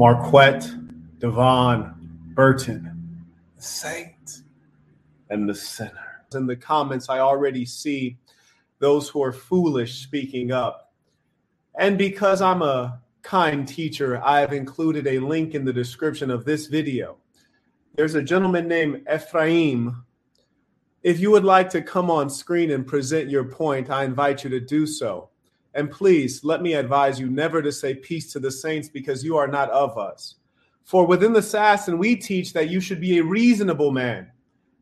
[0.00, 0.66] Marquette,
[1.18, 1.94] Devon,
[2.32, 3.22] Burton,
[3.54, 4.44] the saint,
[5.28, 6.24] and the sinner.
[6.34, 8.16] In the comments, I already see
[8.78, 10.94] those who are foolish speaking up.
[11.78, 16.46] And because I'm a kind teacher, I have included a link in the description of
[16.46, 17.18] this video.
[17.94, 20.02] There's a gentleman named Ephraim.
[21.02, 24.48] If you would like to come on screen and present your point, I invite you
[24.48, 25.29] to do so.
[25.74, 29.36] And please let me advise you never to say peace to the saints because you
[29.36, 30.36] are not of us.
[30.82, 34.30] For within the Sasson, we teach that you should be a reasonable man.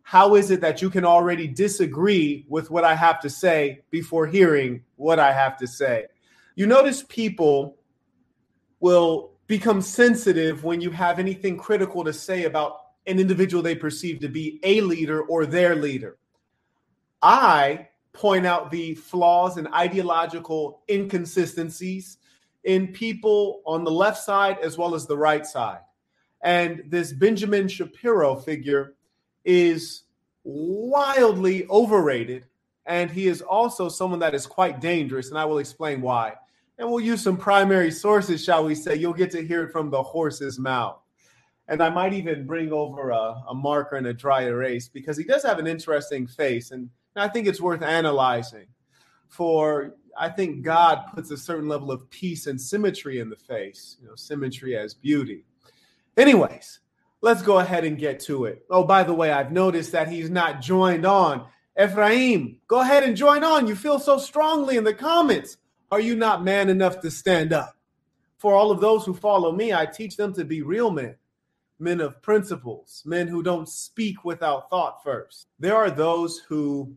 [0.02, 4.27] How is it that you can already disagree with what I have to say before
[4.27, 6.06] hearing what I have to say?
[6.55, 7.77] You notice people
[8.80, 14.20] will become sensitive when you have anything critical to say about an individual they perceive
[14.20, 16.16] to be a leader or their leader.
[17.20, 17.88] I
[18.19, 22.19] point out the flaws and ideological inconsistencies
[22.65, 25.79] in people on the left side as well as the right side.
[26.43, 28.95] And this Benjamin Shapiro figure
[29.45, 30.02] is
[30.43, 32.47] wildly overrated.
[32.87, 35.29] And he is also someone that is quite dangerous.
[35.29, 36.35] And I will explain why.
[36.77, 38.97] And we'll use some primary sources, shall we say.
[38.97, 40.99] You'll get to hear it from the horse's mouth.
[41.69, 45.25] And I might even bring over a, a marker and a dry erase because he
[45.25, 46.73] does have an interesting face.
[46.73, 48.66] And I think it's worth analyzing.
[49.28, 53.96] For I think God puts a certain level of peace and symmetry in the face,
[54.01, 55.45] you know, symmetry as beauty.
[56.16, 56.80] Anyways,
[57.20, 58.64] let's go ahead and get to it.
[58.70, 61.46] Oh, by the way, I've noticed that he's not joined on.
[61.80, 63.68] Ephraim, go ahead and join on.
[63.68, 65.59] You feel so strongly in the comments.
[65.92, 67.76] Are you not man enough to stand up?
[68.38, 71.16] For all of those who follow me, I teach them to be real men,
[71.78, 75.48] men of principles, men who don't speak without thought first.
[75.59, 76.94] There are those who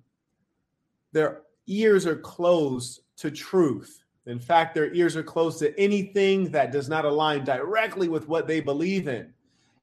[1.12, 4.04] their ears are closed to truth.
[4.26, 8.48] In fact, their ears are closed to anything that does not align directly with what
[8.48, 9.34] they believe in.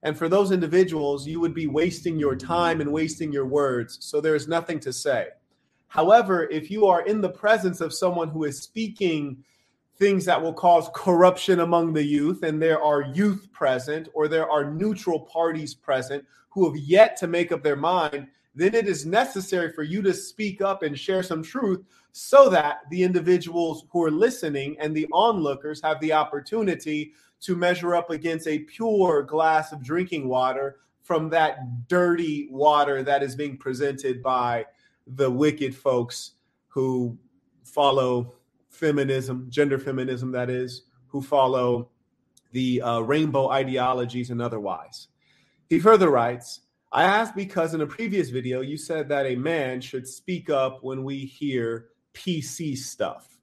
[0.02, 3.98] And for those individuals, you would be wasting your time and wasting your words.
[4.00, 5.28] So there's nothing to say.
[5.88, 9.44] However, if you are in the presence of someone who is speaking
[9.98, 14.48] things that will cause corruption among the youth, and there are youth present or there
[14.50, 19.06] are neutral parties present who have yet to make up their mind, then it is
[19.06, 24.02] necessary for you to speak up and share some truth so that the individuals who
[24.02, 29.72] are listening and the onlookers have the opportunity to measure up against a pure glass
[29.72, 34.64] of drinking water from that dirty water that is being presented by
[35.06, 36.32] the wicked folks
[36.66, 37.16] who
[37.62, 38.34] follow
[38.78, 41.90] feminism, gender feminism, that is, who follow
[42.52, 45.08] the uh, rainbow ideologies and otherwise.
[45.68, 46.60] He further writes,
[46.92, 50.82] I asked because in a previous video you said that a man should speak up
[50.82, 53.38] when we hear PC stuff.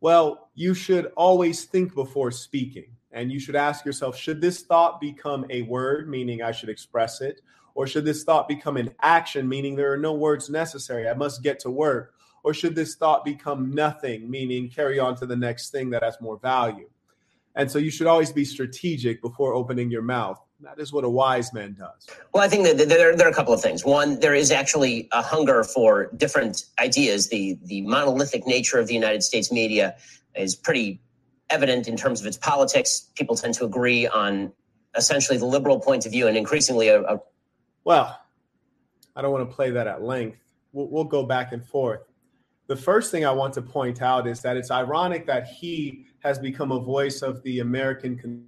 [0.00, 2.96] Well, you should always think before speaking.
[3.12, 7.20] And you should ask yourself should this thought become a word, meaning I should express
[7.20, 7.40] it?
[7.74, 11.08] Or should this thought become an action, meaning there are no words necessary?
[11.08, 12.14] I must get to work.
[12.42, 16.16] Or should this thought become nothing, meaning carry on to the next thing that has
[16.20, 16.88] more value?
[17.54, 20.40] And so you should always be strategic before opening your mouth.
[20.60, 22.06] That is what a wise man does.
[22.32, 23.84] Well, I think that there, there are a couple of things.
[23.84, 27.28] One, there is actually a hunger for different ideas.
[27.28, 29.96] The the monolithic nature of the United States media
[30.34, 31.00] is pretty
[31.48, 33.08] evident in terms of its politics.
[33.16, 34.52] People tend to agree on
[34.96, 37.20] essentially the liberal point of view, and increasingly a, a
[37.84, 38.20] well,
[39.16, 40.38] I don't want to play that at length.
[40.72, 42.02] We'll, we'll go back and forth.
[42.70, 46.38] The first thing I want to point out is that it's ironic that he has
[46.38, 48.46] become a voice of the American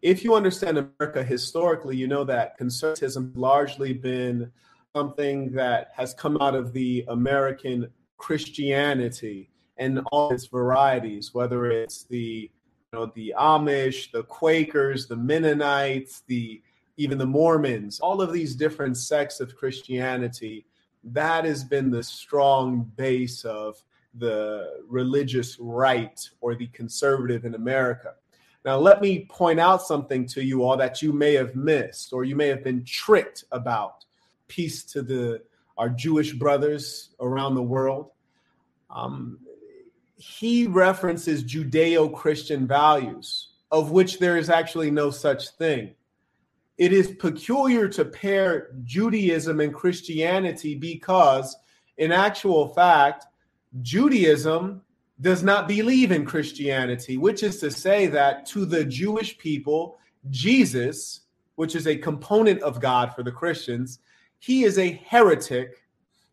[0.00, 4.50] if you understand America historically, you know that conservatism has largely been
[4.96, 7.86] something that has come out of the American
[8.16, 15.16] Christianity and all its varieties, whether it's the you know the Amish, the Quakers, the
[15.16, 16.62] Mennonites, the
[16.96, 20.64] even the Mormons, all of these different sects of Christianity,
[21.04, 23.82] that has been the strong base of
[24.14, 28.14] the religious right or the conservative in America.
[28.64, 32.24] Now, let me point out something to you all that you may have missed or
[32.24, 34.04] you may have been tricked about.
[34.48, 35.42] Peace to the
[35.76, 38.10] our Jewish brothers around the world.
[38.90, 39.38] Um,
[40.16, 45.94] he references Judeo Christian values, of which there is actually no such thing.
[46.78, 51.56] It is peculiar to pair Judaism and Christianity because,
[51.96, 53.26] in actual fact,
[53.82, 54.82] Judaism
[55.20, 59.98] does not believe in Christianity, which is to say that to the Jewish people,
[60.30, 61.22] Jesus,
[61.56, 63.98] which is a component of God for the Christians,
[64.38, 65.82] he is a heretic.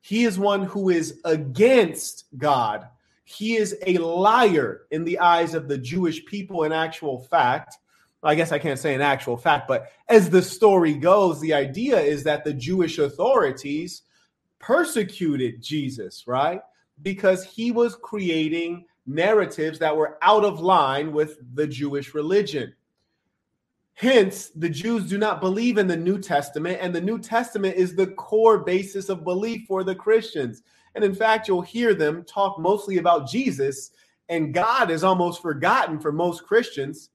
[0.01, 2.88] He is one who is against God.
[3.25, 7.77] he is a liar in the eyes of the Jewish people in actual fact.
[8.25, 12.00] I guess I can't say an actual fact, but as the story goes, the idea
[12.00, 14.01] is that the Jewish authorities
[14.60, 16.62] persecuted Jesus, right?
[17.04, 22.74] Because he was creating narratives that were out of line with the Jewish religion.
[23.94, 27.95] Hence, the Jews do not believe in the New Testament, and the New Testament is
[27.95, 30.63] the core basis of belief for the Christians.
[30.95, 33.92] And in fact, you'll hear them talk mostly about Jesus,
[34.30, 37.12] and God is almost forgotten for most Christians.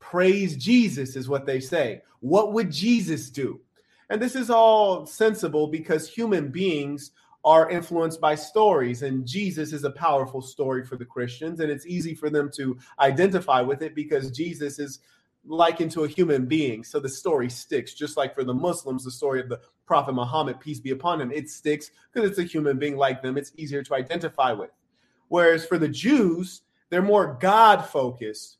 [0.00, 2.02] Praise Jesus is what they say.
[2.20, 3.60] What would Jesus do?
[4.08, 7.12] And this is all sensible because human beings
[7.44, 11.86] are influenced by stories, and Jesus is a powerful story for the Christians, and it's
[11.86, 14.98] easy for them to identify with it because Jesus is
[15.46, 16.84] likened to a human being.
[16.84, 20.60] So the story sticks, just like for the Muslims, the story of the Prophet Muhammad,
[20.60, 23.38] peace be upon him, it sticks because it's a human being like them.
[23.38, 24.70] It's easier to identify with.
[25.28, 28.58] Whereas for the Jews, they're more God focused.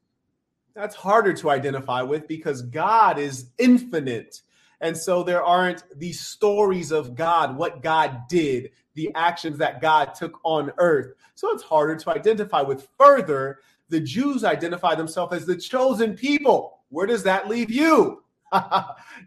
[0.81, 4.41] That's harder to identify with because God is infinite.
[4.81, 10.15] And so there aren't these stories of God, what God did, the actions that God
[10.15, 11.13] took on earth.
[11.35, 12.89] So it's harder to identify with.
[12.97, 13.59] Further,
[13.91, 16.79] the Jews identify themselves as the chosen people.
[16.89, 18.23] Where does that leave you?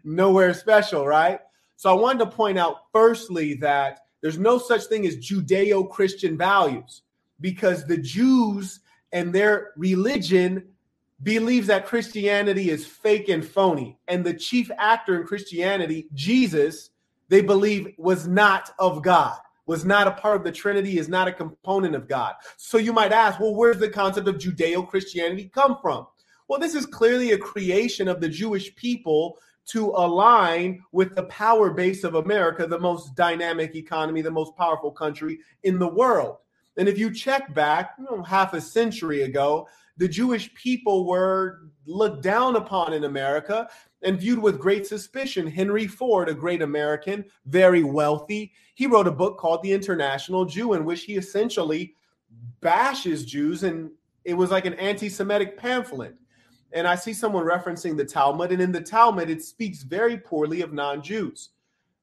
[0.04, 1.38] Nowhere special, right?
[1.76, 6.36] So I wanted to point out, firstly, that there's no such thing as Judeo Christian
[6.36, 7.02] values
[7.40, 8.80] because the Jews
[9.12, 10.73] and their religion
[11.22, 13.98] believes that Christianity is fake and phony.
[14.08, 16.90] And the chief actor in Christianity, Jesus,
[17.28, 21.28] they believe was not of God was not a part of the Trinity, is not
[21.28, 22.34] a component of God.
[22.56, 26.06] So you might ask, well, where's the concept of Judeo Christianity come from?
[26.48, 31.70] Well, this is clearly a creation of the Jewish people to align with the power
[31.70, 36.36] base of America, the most dynamic economy, the most powerful country in the world.
[36.76, 41.70] And if you check back you know, half a century ago, the Jewish people were
[41.86, 43.68] looked down upon in America
[44.02, 45.46] and viewed with great suspicion.
[45.46, 50.74] Henry Ford, a great American, very wealthy, he wrote a book called The International Jew,
[50.74, 51.94] in which he essentially
[52.60, 53.90] bashes Jews, and
[54.24, 56.14] it was like an anti Semitic pamphlet.
[56.72, 60.60] And I see someone referencing the Talmud, and in the Talmud, it speaks very poorly
[60.60, 61.50] of non Jews.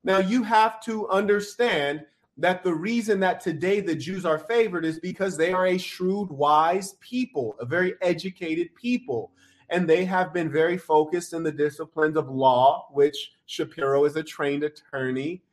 [0.03, 2.05] Now, you have to understand
[2.41, 6.29] that the reason that today the Jews are favored is because they are a shrewd,
[6.29, 9.31] wise people, a very educated people
[9.71, 14.23] and they have been very focused in the disciplines of law, which Shapiro is a
[14.23, 15.43] trained attorney.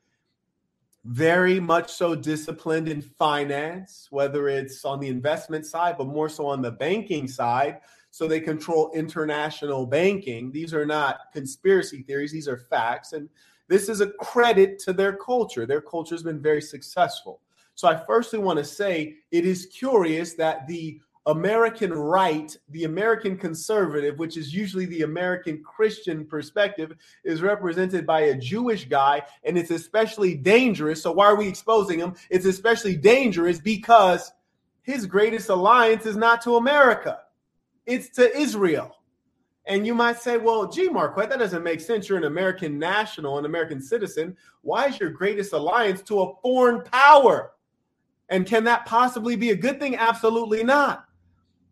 [1.05, 6.47] Very much so disciplined in finance, whether it's on the investment side, but more so
[6.47, 7.79] on the banking side.
[8.11, 10.51] So they control international banking.
[10.51, 13.13] These are not conspiracy theories, these are facts.
[13.13, 13.29] And
[13.69, 15.67] this is a credit to their culture.
[15.67, 17.41] Their culture has been very successful.
[17.75, 23.37] So I firstly want to say it is curious that the American right, the American
[23.37, 26.93] conservative, which is usually the American Christian perspective,
[27.23, 31.03] is represented by a Jewish guy, and it's especially dangerous.
[31.03, 32.15] So, why are we exposing him?
[32.31, 34.33] It's especially dangerous because
[34.81, 37.21] his greatest alliance is not to America,
[37.85, 38.98] it's to Israel.
[39.69, 42.09] And you might say, well, gee, Marquette, that doesn't make sense.
[42.09, 44.35] You're an American national, an American citizen.
[44.63, 47.53] Why is your greatest alliance to a foreign power?
[48.31, 49.97] And can that possibly be a good thing?
[49.97, 51.05] Absolutely not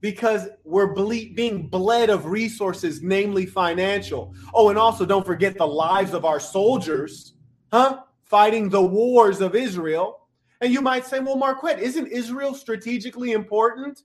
[0.01, 4.35] because we're ble- being bled of resources, namely financial.
[4.55, 7.35] Oh, and also don't forget the lives of our soldiers,
[7.73, 8.03] huh?
[8.23, 10.29] Fighting the wars of Israel.
[10.61, 14.03] And you might say, well, Marquette, isn't Israel strategically important?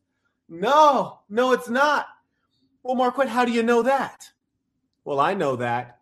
[0.48, 2.08] No, no, it's not.
[2.84, 4.30] Well, Marquette, how do you know that?
[5.06, 6.00] Well, I know that.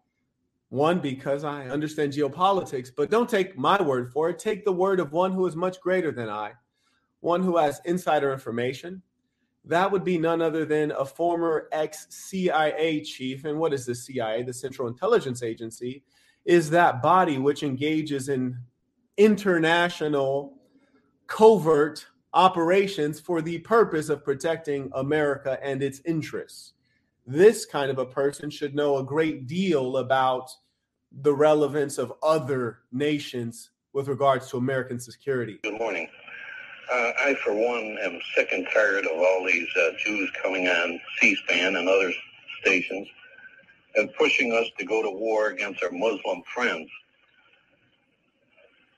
[0.69, 4.37] One, because I understand geopolitics, but don't take my word for it.
[4.37, 6.53] Take the word of one who is much greater than I,
[7.21, 9.01] one who has insider information,
[9.65, 13.45] that would be none other than a former ex CIA chief.
[13.45, 14.43] And what is the CIA?
[14.43, 16.03] The Central Intelligence Agency
[16.45, 18.57] is that body which engages in
[19.17, 20.57] international
[21.27, 26.73] covert operations for the purpose of protecting America and its interests.
[27.25, 30.49] This kind of a person should know a great deal about
[31.11, 35.59] the relevance of other nations with regards to American security.
[35.63, 36.07] Good morning.
[36.91, 40.99] Uh, I, for one, am sick and tired of all these uh, Jews coming on
[41.19, 42.11] C-SPAN and other
[42.61, 43.07] stations
[43.95, 46.89] and pushing us to go to war against our Muslim friends.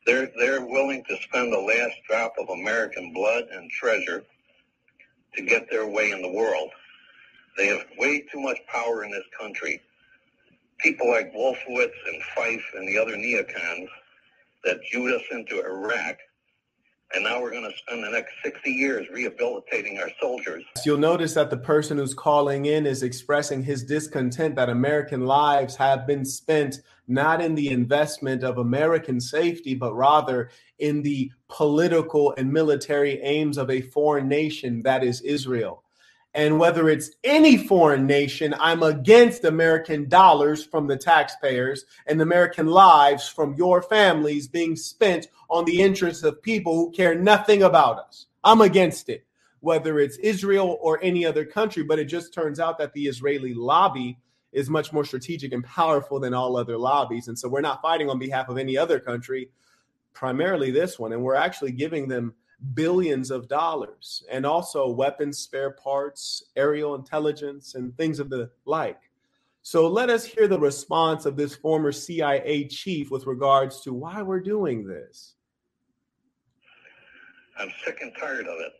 [0.06, 4.24] They're, they're willing to spend the last drop of American blood and treasure
[5.36, 6.70] to get their way in the world.
[7.58, 9.82] They have way too much power in this country.
[10.80, 13.88] People like Wolfowitz and Fife and the other neocons
[14.64, 16.18] that jewed us into Iraq
[17.14, 20.64] And now we're going to spend the next 60 years rehabilitating our soldiers.
[20.86, 25.76] You'll notice that the person who's calling in is expressing his discontent that American lives
[25.76, 26.82] have been spent
[27.12, 30.50] not in the investment of American safety, but rather
[30.80, 35.84] in the political and military aims of a foreign nation that is Israel.
[36.34, 42.68] And whether it's any foreign nation, I'm against American dollars from the taxpayers and American
[42.68, 48.00] lives from your families being spent on the interests of people who care nothing about
[48.00, 48.28] us.
[48.46, 49.26] I'm against it,
[49.60, 51.84] whether it's Israel or any other country.
[51.84, 54.18] But it just turns out that the Israeli lobby
[54.52, 57.28] is much more strategic and powerful than all other lobbies.
[57.28, 59.50] And so we're not fighting on behalf of any other country,
[60.14, 61.14] primarily this one.
[61.14, 62.34] And we're actually giving them
[62.74, 69.00] billions of dollars and also weapons, spare parts, aerial intelligence, and things of the like.
[69.64, 74.22] So let us hear the response of this former CIA chief with regards to why
[74.22, 75.36] we're doing this.
[77.58, 78.74] I'm sick and tired of it.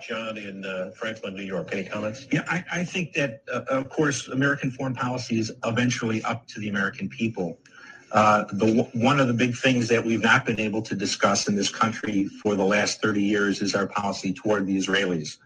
[0.00, 1.68] John in uh, Franklin, New York.
[1.72, 2.26] Any comments?
[2.32, 6.60] Yeah, I, I think that, uh, of course, American foreign policy is eventually up to
[6.60, 7.58] the American people.
[8.12, 11.56] Uh, the one of the big things that we've not been able to discuss in
[11.56, 15.36] this country for the last 30 years is our policy toward the Israelis.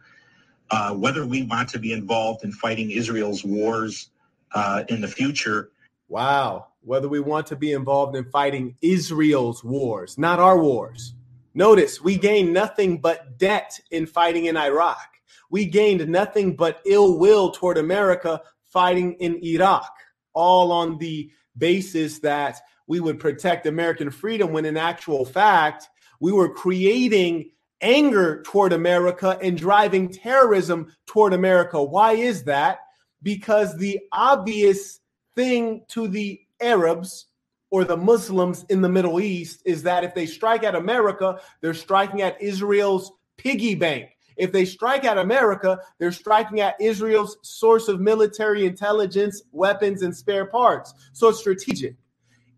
[0.71, 4.11] Uh, whether we want to be involved in fighting Israel's wars
[4.53, 5.71] uh, in the future.
[6.09, 6.69] Wow.
[6.83, 11.15] Whether we want to be involved in fighting Israel's wars, not our wars.
[11.57, 15.09] Notice we gained nothing but debt in fighting in Iraq.
[15.49, 19.91] We gained nothing but ill will toward America fighting in Iraq,
[20.35, 25.89] all on the basis that we would protect American freedom when in actual fact,
[26.21, 31.83] we were creating anger toward America and driving terrorism toward America.
[31.83, 32.81] Why is that?
[33.23, 35.01] Because the obvious
[35.35, 37.29] thing to the Arabs
[37.71, 41.75] or the Muslims in the Middle East is that if they strike at America, they're
[41.75, 44.11] striking at Israel's piggy bank.
[44.37, 50.15] If they strike at America, they're striking at Israel's source of military intelligence, weapons, and
[50.15, 50.93] spare parts.
[51.13, 51.97] So it's strategic.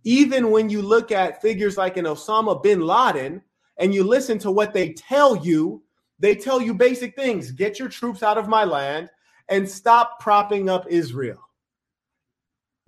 [0.04, 3.42] Even when you look at figures like an Osama bin Laden
[3.76, 5.82] and you listen to what they tell you,
[6.18, 9.08] they tell you basic things get your troops out of my land
[9.48, 11.47] and stop propping up Israel.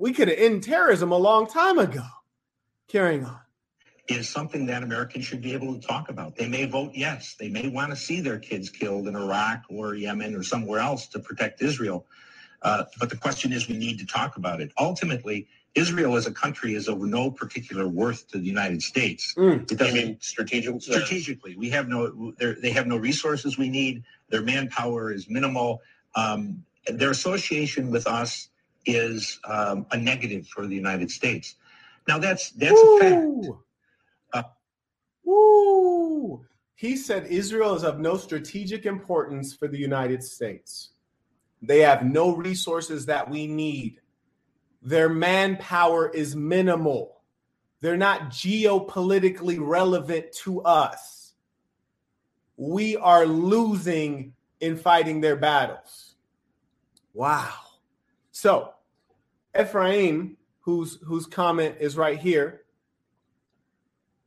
[0.00, 2.02] We could have ended terrorism a long time ago.
[2.88, 3.38] Carrying on
[4.08, 6.34] is something that Americans should be able to talk about.
[6.34, 7.36] They may vote yes.
[7.38, 11.06] They may want to see their kids killed in Iraq or Yemen or somewhere else
[11.08, 12.06] to protect Israel.
[12.62, 14.72] Uh, but the question is, we need to talk about it.
[14.78, 19.34] Ultimately, Israel as a country is of no particular worth to the United States.
[19.36, 19.70] Mm.
[19.70, 21.56] It doesn't mean strategic, strategically.
[21.56, 24.02] We have no, they have no resources we need.
[24.30, 25.82] Their manpower is minimal.
[26.16, 28.48] Um, their association with us
[28.86, 31.56] is um, a negative for the United States.
[32.08, 34.46] Now that's that's a fact.
[35.24, 36.44] Woo!
[36.74, 40.90] He said Israel is of no strategic importance for the United States.
[41.62, 44.00] They have no resources that we need.
[44.82, 47.20] Their manpower is minimal.
[47.80, 51.34] They're not geopolitically relevant to us.
[52.56, 56.14] We are losing in fighting their battles.
[57.14, 57.52] Wow.
[58.40, 58.72] So,
[59.60, 62.62] Ephraim, whose whose comment is right here,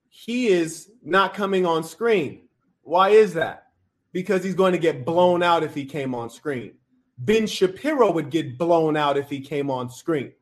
[0.08, 2.42] he is not coming on screen.
[2.84, 3.70] Why is that?
[4.12, 6.74] Because he's going to get blown out if he came on screen.
[7.18, 10.34] Ben Shapiro would get blown out if he came on screen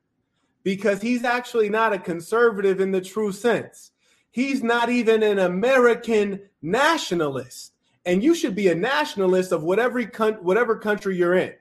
[0.64, 3.92] because he's actually not a conservative in the true sense.
[4.32, 7.72] He's not even an American nationalist.
[8.06, 10.02] And you should be a nationalist of whatever,
[10.42, 11.54] whatever country you're in.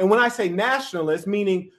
[0.00, 1.70] And when I say nationalist, meaning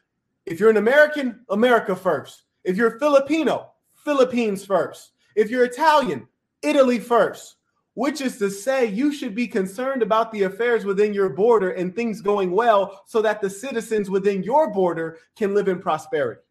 [0.46, 2.44] if you're an American, America first.
[2.63, 3.72] If you're Filipino,
[4.06, 5.13] Philippines first.
[5.36, 6.28] If you're Italian,
[6.62, 7.56] Italy first,
[7.96, 11.96] which is to say you should be concerned about the affairs within your border and
[11.96, 16.42] things going well so that the citizens within your border can live in prosperity.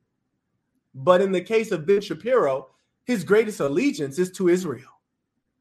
[0.92, 2.68] But in the case of Ben Shapiro,
[3.04, 5.00] his greatest allegiance is to Israel,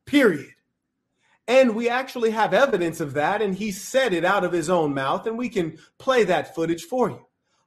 [0.06, 0.56] period.
[1.50, 4.94] And we actually have evidence of that, and he said it out of his own
[4.94, 7.25] mouth, and we can play that footage for you.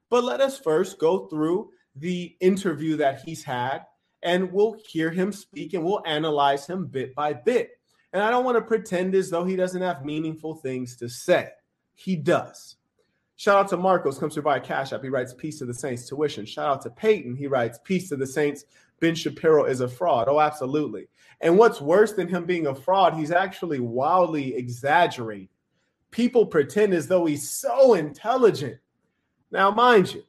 [0.08, 3.82] But let us first go through the interview that he's had
[4.22, 7.70] and we'll hear him speak and we'll analyze him bit by bit.
[8.12, 11.48] And I don't want to pretend as though he doesn't have meaningful things to say.
[11.94, 12.76] He does.
[13.36, 15.02] Shout out to Marcos, comes through via Cash App.
[15.02, 16.46] He writes, Peace to the Saints tuition.
[16.46, 17.34] Shout out to Peyton.
[17.34, 18.64] He writes, Peace to the Saints.
[19.02, 20.28] Ben Shapiro is a fraud.
[20.28, 21.08] Oh, absolutely.
[21.40, 25.48] And what's worse than him being a fraud, he's actually wildly exaggerating.
[26.12, 28.78] People pretend as though he's so intelligent.
[29.50, 30.22] Now, mind you,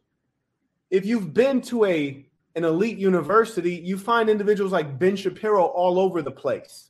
[0.90, 2.26] if you've been to a
[2.56, 6.90] an elite university, you find individuals like Ben Shapiro all over the place.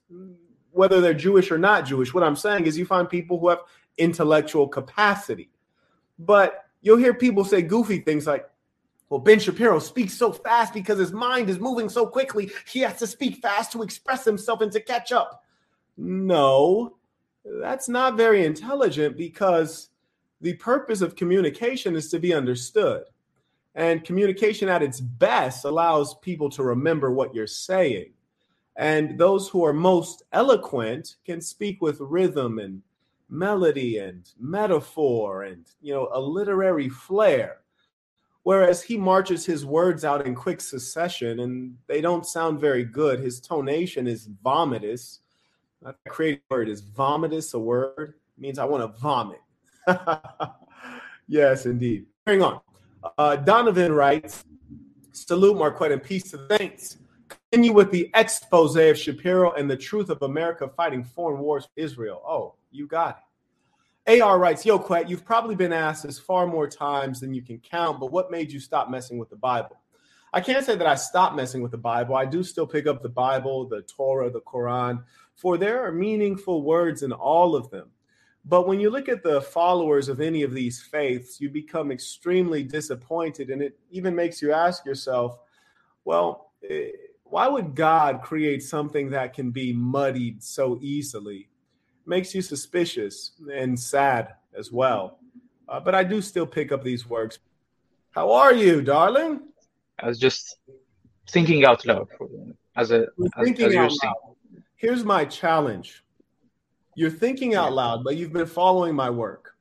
[0.71, 2.13] whether they're Jewish or not Jewish.
[2.13, 3.59] What I'm saying is you find people who have
[3.97, 5.49] intellectual capacity.
[6.19, 8.49] But you'll hear people say goofy things like,
[9.13, 12.49] well, Ben Shapiro speaks so fast because his mind is moving so quickly.
[12.65, 15.43] He has to speak fast to express himself and to catch up.
[15.97, 16.97] No,
[17.45, 19.91] that's not very intelligent because
[20.41, 23.03] the purpose of communication is to be understood.
[23.75, 28.13] And communication at its best allows people to remember what you're saying.
[28.77, 32.81] And those who are most eloquent can speak with rhythm and
[33.29, 37.62] melody and metaphor and you know a literary flair
[38.43, 43.19] whereas he marches his words out in quick succession and they don't sound very good.
[43.19, 45.19] His tonation is vomitous.
[45.81, 49.41] Not that creative word is vomitous a word it means i want to vomit.
[51.27, 52.05] Yes indeed.
[52.27, 52.59] Hang on.
[53.17, 54.43] Uh, donovan writes
[55.11, 56.97] salute marquette and peace to the saints.
[57.51, 61.71] Continue with the expose of Shapiro and the truth of America fighting foreign wars for
[61.75, 62.21] Israel.
[62.27, 63.23] Oh, you got it.
[64.05, 67.59] AR writes, Yo, Quet, you've probably been asked this far more times than you can
[67.59, 69.79] count, but what made you stop messing with the Bible?
[70.33, 72.15] I can't say that I stopped messing with the Bible.
[72.15, 75.03] I do still pick up the Bible, the Torah, the Quran,
[75.35, 77.91] for there are meaningful words in all of them.
[78.43, 82.63] But when you look at the followers of any of these faiths, you become extremely
[82.63, 83.49] disappointed.
[83.51, 85.37] And it even makes you ask yourself,
[86.03, 86.89] well, eh,
[87.23, 91.47] why would God create something that can be muddied so easily?
[92.05, 95.19] Makes you suspicious and sad as well.
[95.69, 97.39] Uh, but I do still pick up these works.
[98.11, 99.41] How are you, darling?
[99.99, 100.57] I was just
[101.29, 102.07] thinking out loud
[102.75, 103.07] as a as,
[103.43, 104.35] thinking as out loud.
[104.75, 106.03] Here's my challenge.
[106.95, 109.55] You're thinking out loud, but you've been following my work.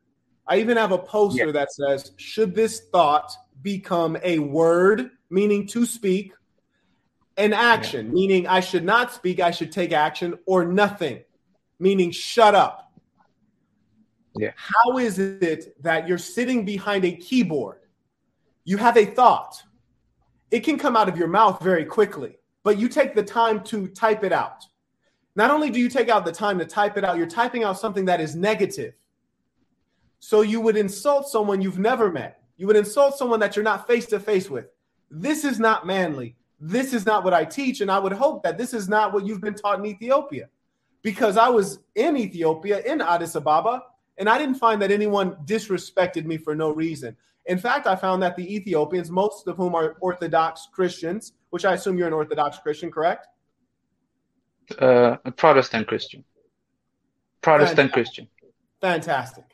[0.46, 1.52] I even have a poster yeah.
[1.52, 3.32] that says, "Should this thought
[3.62, 6.32] become a word, meaning to speak,
[7.37, 8.12] an action, yeah.
[8.12, 11.22] meaning I should not speak, I should take action, or nothing,
[11.83, 12.93] meaning shut up.
[14.39, 14.53] Yeah.
[14.57, 17.81] How is it that you're sitting behind a keyboard?
[18.65, 19.62] You have a thought.
[20.51, 23.88] It can come out of your mouth very quickly, but you take the time to
[23.88, 24.64] type it out.
[25.35, 27.79] Not only do you take out the time to type it out, you're typing out
[27.79, 28.95] something that is negative.
[30.21, 32.42] So you would insult someone you've never met.
[32.57, 34.66] You would insult someone that you're not face to face with.
[35.11, 37.81] This is not manly this is not what I teach.
[37.81, 40.49] And I would hope that this is not what you've been taught in Ethiopia.
[41.03, 43.83] Because I was in Ethiopia, in Addis Ababa,
[44.19, 47.17] and I didn't find that anyone disrespected me for no reason.
[47.47, 51.75] In fact, I found that the Ethiopians, most of whom are Orthodox Christians, which I
[51.75, 53.27] assume you're an Orthodox Christian, correct?
[54.81, 56.25] Uh, a Protestant Christian.
[57.41, 57.93] Protestant Fantastic.
[57.93, 58.29] Christian.
[58.81, 59.45] Fantastic.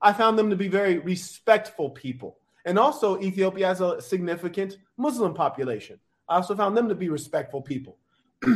[0.00, 2.38] I found them to be very respectful people.
[2.64, 5.98] And also, Ethiopia has a significant Muslim population.
[6.28, 7.98] I also found them to be respectful people.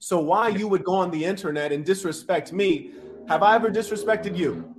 [0.00, 2.92] so why you would go on the internet and disrespect me?
[3.28, 4.74] Have I ever disrespected you?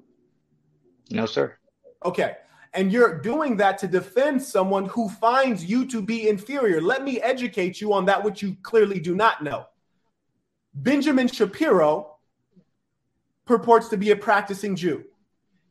[1.12, 1.56] No, sir.
[2.04, 2.36] Okay.
[2.74, 6.82] And you're doing that to defend someone who finds you to be inferior.
[6.82, 9.68] Let me educate you on that which you clearly do not know.
[10.74, 12.18] Benjamin Shapiro
[13.46, 15.04] purports to be a practicing Jew.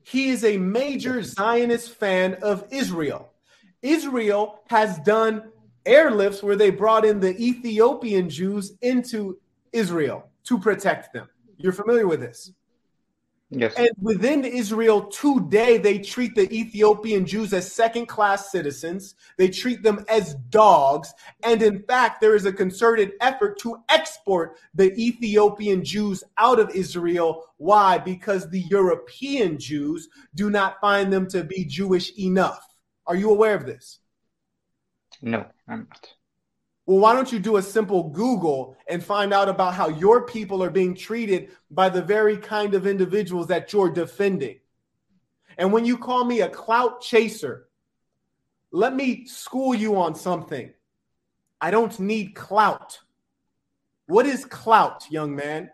[0.05, 3.33] He is a major Zionist fan of Israel.
[3.83, 5.51] Israel has done
[5.85, 9.39] airlifts where they brought in the Ethiopian Jews into
[9.73, 11.29] Israel to protect them.
[11.57, 12.53] You're familiar with this?
[13.53, 13.75] Yes.
[13.77, 19.17] And within Israel today, they treat the Ethiopian Jews as second class citizens.
[19.39, 21.13] They treat them as dogs.
[21.43, 26.71] And in fact, there is a concerted effort to export the Ethiopian Jews out of
[26.71, 27.45] Israel.
[27.57, 27.99] Why?
[27.99, 32.65] Because the European Jews do not find them to be Jewish enough.
[33.09, 33.99] Are you aware of this?
[35.23, 36.09] No, I'm not.
[36.87, 40.63] Well, why don't you do a simple Google and find out about how your people
[40.63, 44.59] are being treated by the very kind of individuals that you're defending?
[45.57, 47.69] And when you call me a clout chaser,
[48.73, 50.73] let me school you on something.
[51.61, 52.99] I don't need clout.
[54.07, 55.71] What is clout, young man?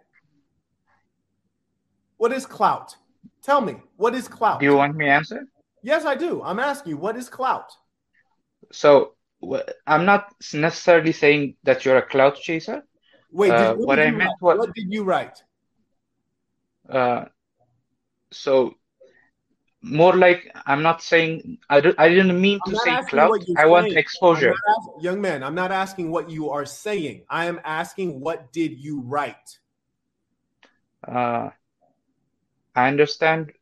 [2.18, 2.96] What is clout?
[3.42, 4.60] Tell me, what is clout?
[4.60, 5.46] Do you want me to answer?
[5.82, 6.42] Yes, I do.
[6.42, 7.72] I'm asking you, what is clout?
[8.72, 9.15] So
[9.86, 12.82] I'm not necessarily saying that you're a cloud chaser.
[13.30, 15.42] Wait, Uh, what, what did I meant was- what did you write?
[16.88, 17.26] Uh,
[18.30, 18.76] so
[19.82, 23.32] more like I'm not saying I, don't, I didn't mean I'm to say cloud.
[23.56, 24.50] I want exposure.
[24.50, 27.24] I'm not ask- young man, I'm not asking what you are saying.
[27.28, 29.58] I am asking what did you write?
[31.06, 31.50] Uh,
[32.74, 33.52] I understand.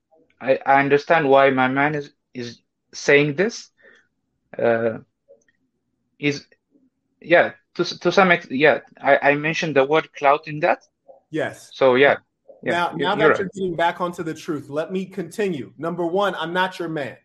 [0.40, 2.60] I, I understand why my man is is
[2.92, 3.70] saying this.
[4.58, 4.98] Uh,
[6.18, 6.46] is
[7.20, 8.59] yeah to to some extent.
[8.59, 10.87] Yeah, I, I mentioned the word cloud in that.
[11.31, 11.70] Yes.
[11.72, 12.16] So yeah.
[12.62, 13.55] yeah now, you- now that you're right.
[13.55, 15.72] getting back onto the truth, let me continue.
[15.79, 17.16] Number one, I'm not your man.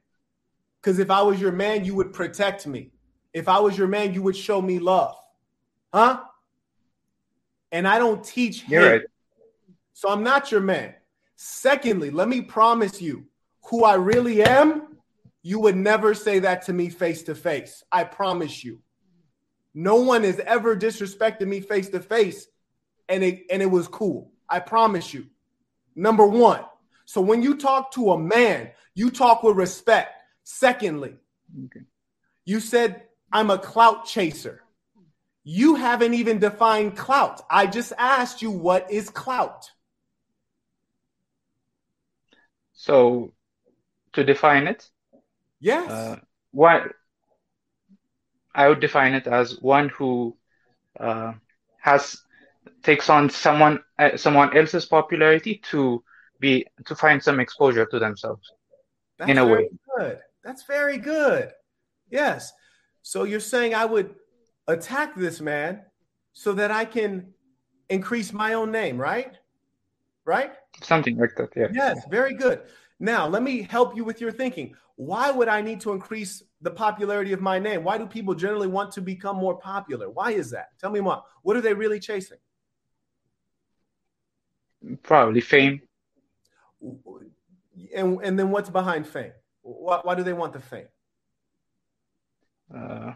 [0.81, 2.91] Because if I was your man, you would protect me.
[3.33, 5.15] If I was your man, you would show me love.
[5.93, 6.21] Huh?
[7.71, 8.89] And I don't teach You're hate.
[8.89, 9.01] right.
[9.93, 10.95] So I'm not your man.
[11.35, 13.25] Secondly, let me promise you
[13.65, 14.97] who I really am,
[15.41, 17.83] you would never say that to me face to face.
[17.91, 18.81] I promise you.
[19.73, 22.47] No one has ever disrespected me face to face
[23.07, 24.31] and it and it was cool.
[24.49, 25.27] I promise you.
[25.95, 26.63] Number 1.
[27.05, 30.21] So when you talk to a man, you talk with respect.
[30.43, 31.15] Secondly,
[31.65, 31.81] Okay.
[32.45, 34.63] you said I'm a clout chaser.
[35.43, 37.41] You haven't even defined clout.
[37.49, 39.71] I just asked you what is clout.
[42.73, 43.33] So
[44.13, 44.89] to define it,
[45.59, 45.89] Yes.
[45.89, 46.15] uh,
[46.51, 46.89] one,
[48.55, 50.37] I would define it as one who
[50.99, 51.33] uh,
[51.81, 52.17] has
[52.83, 56.03] takes on someone uh, someone else's popularity to
[56.39, 58.51] be to find some exposure to themselves.
[59.17, 59.69] That's in a way.
[59.97, 60.19] good.
[60.43, 61.51] That's very good.
[62.09, 62.53] Yes.
[63.01, 64.15] So you're saying I would
[64.67, 65.81] attack this man
[66.33, 67.33] so that I can
[67.89, 69.37] increase my own name, right?
[70.25, 70.53] Right?
[70.81, 71.67] Something like that, yeah.
[71.73, 72.61] Yes, very good.
[72.99, 74.75] Now, let me help you with your thinking.
[74.99, 77.85] Why would I need to increase the popularity of my name?
[77.85, 80.09] Why do people generally want to become more popular?
[80.09, 80.77] Why is that?
[80.77, 81.23] Tell me more.
[81.41, 82.39] What are they really chasing?
[85.01, 85.83] Probably fame.
[87.95, 89.31] And, and then what's behind fame?
[89.61, 90.89] Why, why do they want the fame?
[92.75, 93.13] Uh,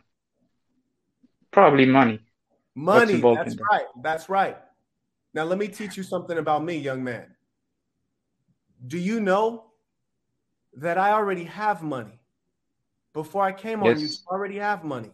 [1.52, 2.22] probably money.
[2.76, 3.20] Money.
[3.20, 3.88] That's right.
[4.02, 4.58] That's right.
[5.34, 7.36] Now, let me teach you something about me, young man.
[8.88, 9.73] Do you know
[10.78, 12.20] that I already have money?
[13.14, 14.24] Before I came on, you Yes.
[14.28, 15.12] already have money.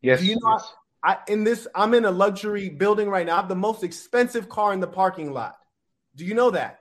[0.00, 0.74] Yes, Do you know yes.
[1.02, 3.34] I in this I'm in a luxury building right now.
[3.34, 5.56] I have the most expensive car in the parking lot.
[6.14, 6.78] Do you know that?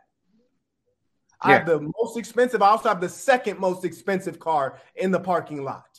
[1.44, 2.62] I have the most expensive.
[2.62, 5.90] I also have the second most expensive car in the parking lot.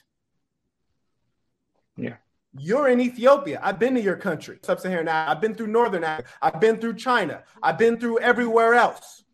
[1.97, 2.16] Yeah.
[2.57, 3.59] You're in Ethiopia.
[3.61, 5.31] I've been to your country, sub-Saharan Africa.
[5.33, 6.29] I've been through Northern Africa.
[6.40, 7.42] I've been through China.
[7.61, 9.25] I've been through everywhere else.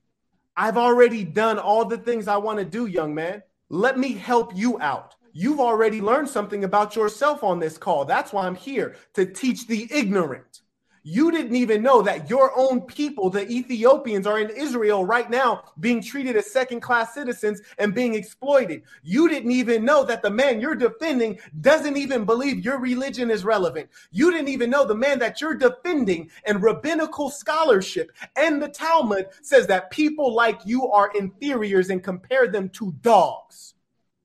[0.61, 3.45] I've already done all the things I want to do, young man.
[3.69, 5.15] Let me help you out.
[5.33, 8.05] You've already learned something about yourself on this call.
[8.05, 10.63] That's why I'm here to teach the ignorant.
[11.11, 15.63] You didn't even know that your own people, the Ethiopians, are in Israel right now
[15.81, 18.83] being treated as second class citizens and being exploited.
[19.03, 23.43] You didn't even know that the man you're defending doesn't even believe your religion is
[23.43, 23.89] relevant.
[24.11, 29.29] You didn't even know the man that you're defending and rabbinical scholarship and the Talmud
[29.41, 33.73] says that people like you are inferiors and compare them to dogs.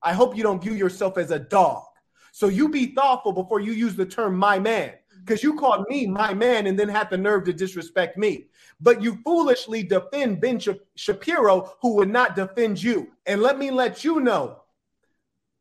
[0.02, 1.84] I hope you don't view yourself as a dog.
[2.30, 4.92] So you be thoughtful before you use the term my man
[5.24, 8.46] because you called me my man and then had the nerve to disrespect me.
[8.80, 10.60] But you foolishly defend Ben
[10.96, 13.12] Shapiro, who would not defend you.
[13.26, 14.60] And let me let you know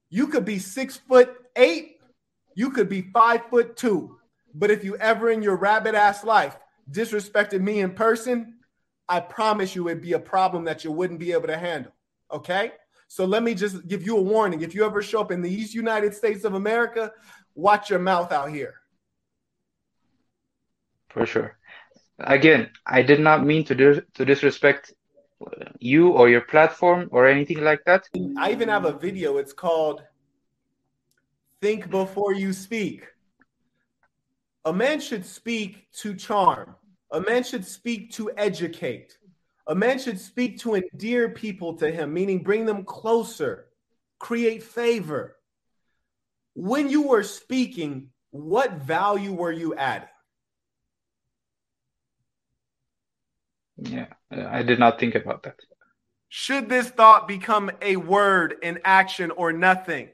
[0.10, 2.02] you could be six foot eight,
[2.56, 4.17] you could be five foot two.
[4.54, 6.58] But if you ever in your rabbit ass life
[6.91, 8.56] disrespected me in person,
[9.08, 11.93] I promise you it'd be a problem that you wouldn't be able to handle.
[12.32, 12.73] Okay?
[13.08, 14.62] So let me just give you a warning.
[14.62, 17.12] If you ever show up in the East United States of America,
[17.56, 18.76] watch your mouth out here.
[21.13, 21.58] For sure.
[22.19, 24.93] Again, I did not mean to dis to disrespect
[25.80, 28.08] you or your platform or anything like that.
[28.38, 29.38] I even have a video.
[29.38, 30.02] It's called
[31.62, 33.06] Think Before You Speak.
[34.65, 36.76] A man should speak to charm.
[37.12, 39.17] A man should speak to educate.
[39.67, 43.67] A man should speak to endear people to him, meaning bring them closer,
[44.19, 45.38] create favor.
[46.56, 50.12] When you were speaking, what value were you adding?
[53.77, 55.55] Yeah, I did not think about that.
[56.29, 60.09] Should this thought become a word, an action, or nothing?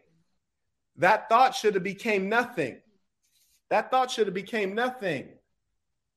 [0.97, 2.81] That thought should have became nothing.
[3.69, 5.29] That thought should have became nothing.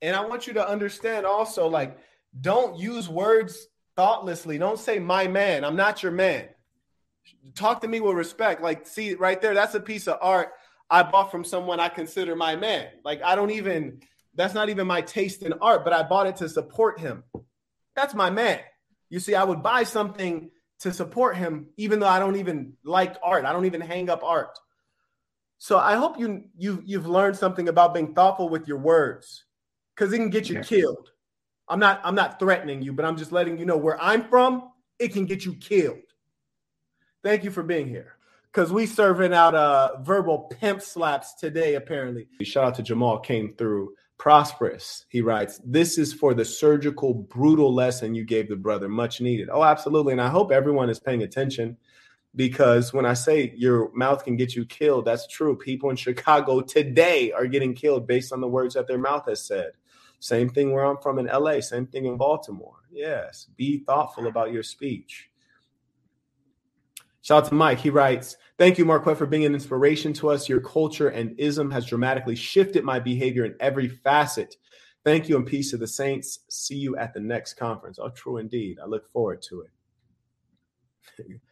[0.00, 1.98] And I want you to understand also, like,
[2.40, 4.58] don't use words thoughtlessly.
[4.58, 5.64] Don't say my man.
[5.64, 6.48] I'm not your man.
[7.54, 8.62] Talk to me with respect.
[8.62, 10.50] Like, see right there, that's a piece of art
[10.90, 12.88] I bought from someone I consider my man.
[13.04, 14.00] Like, I don't even,
[14.34, 17.24] that's not even my taste in art, but I bought it to support him.
[17.94, 18.60] That's my man.
[19.10, 23.16] You see, I would buy something to support him, even though I don't even like
[23.22, 23.44] art.
[23.44, 24.58] I don't even hang up art.
[25.58, 29.44] So I hope you you you've learned something about being thoughtful with your words,
[29.94, 30.62] because it can get you Yeah.
[30.62, 31.10] killed.
[31.68, 34.70] I'm not I'm not threatening you, but I'm just letting you know where I'm from.
[34.98, 35.98] It can get you killed.
[37.22, 38.16] Thank you for being here.
[38.50, 42.26] Because we serving out uh verbal pimp slaps today, apparently.
[42.42, 47.74] Shout out to Jamal came through Prosperous, he writes, this is for the surgical, brutal
[47.74, 49.48] lesson you gave the brother, much needed.
[49.50, 50.12] Oh, absolutely.
[50.12, 51.76] And I hope everyone is paying attention
[52.36, 55.56] because when I say your mouth can get you killed, that's true.
[55.56, 59.44] People in Chicago today are getting killed based on the words that their mouth has
[59.44, 59.72] said.
[60.20, 62.76] Same thing where I'm from in LA, same thing in Baltimore.
[62.92, 65.30] Yes, be thoughtful about your speech.
[67.22, 67.80] Shout out to Mike.
[67.80, 70.48] He writes, Thank you, Marquette, for being an inspiration to us.
[70.48, 74.56] Your culture and ism has dramatically shifted my behavior in every facet.
[75.04, 76.40] Thank you and peace to the saints.
[76.48, 77.98] See you at the next conference.
[77.98, 78.78] Oh, true indeed.
[78.82, 79.64] I look forward to
[81.18, 81.40] it.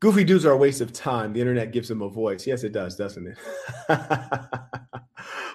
[0.00, 1.34] Goofy dudes are a waste of time.
[1.34, 2.46] The internet gives them a voice.
[2.46, 3.38] Yes, it does, doesn't it?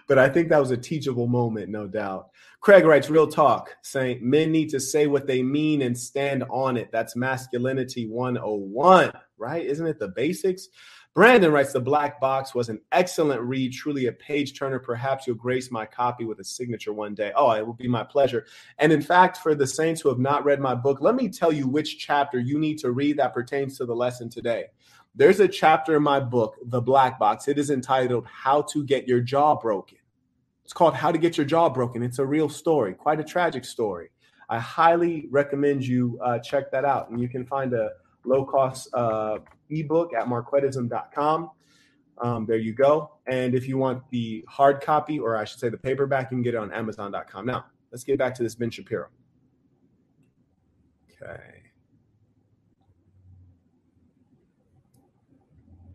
[0.08, 2.30] but I think that was a teachable moment, no doubt.
[2.62, 6.78] Craig writes, real talk, saying men need to say what they mean and stand on
[6.78, 6.92] it.
[6.92, 9.66] That's masculinity 101, right?
[9.66, 10.70] Isn't it the basics?
[11.14, 14.80] Brandon writes, The Black Box was an excellent read, truly a page turner.
[14.80, 17.32] Perhaps you'll grace my copy with a signature one day.
[17.36, 18.46] Oh, it will be my pleasure.
[18.80, 21.54] And in fact, for the saints who have not read my book, let me tell
[21.54, 24.66] you which chapter you need to read that pertains to the lesson today.
[25.16, 27.48] There's a chapter in my book, The Black Box.
[27.48, 30.00] It is entitled How to Get Your Jaw Broken.
[30.66, 32.04] It's called How to Get Your Jaw Broken.
[32.04, 34.10] It's a real story, quite a tragic story.
[34.50, 37.10] I highly recommend you uh, check that out.
[37.10, 37.92] And you can find a
[38.26, 39.38] low cost uh,
[39.70, 41.52] ebook at marquettism.com.
[42.18, 43.12] Um, there you go.
[43.28, 46.44] And if you want the hard copy, or I should say the paperback, you can
[46.44, 47.46] get it on amazon.com.
[47.46, 49.08] Now, let's get back to this Ben Shapiro.
[51.12, 51.42] Okay.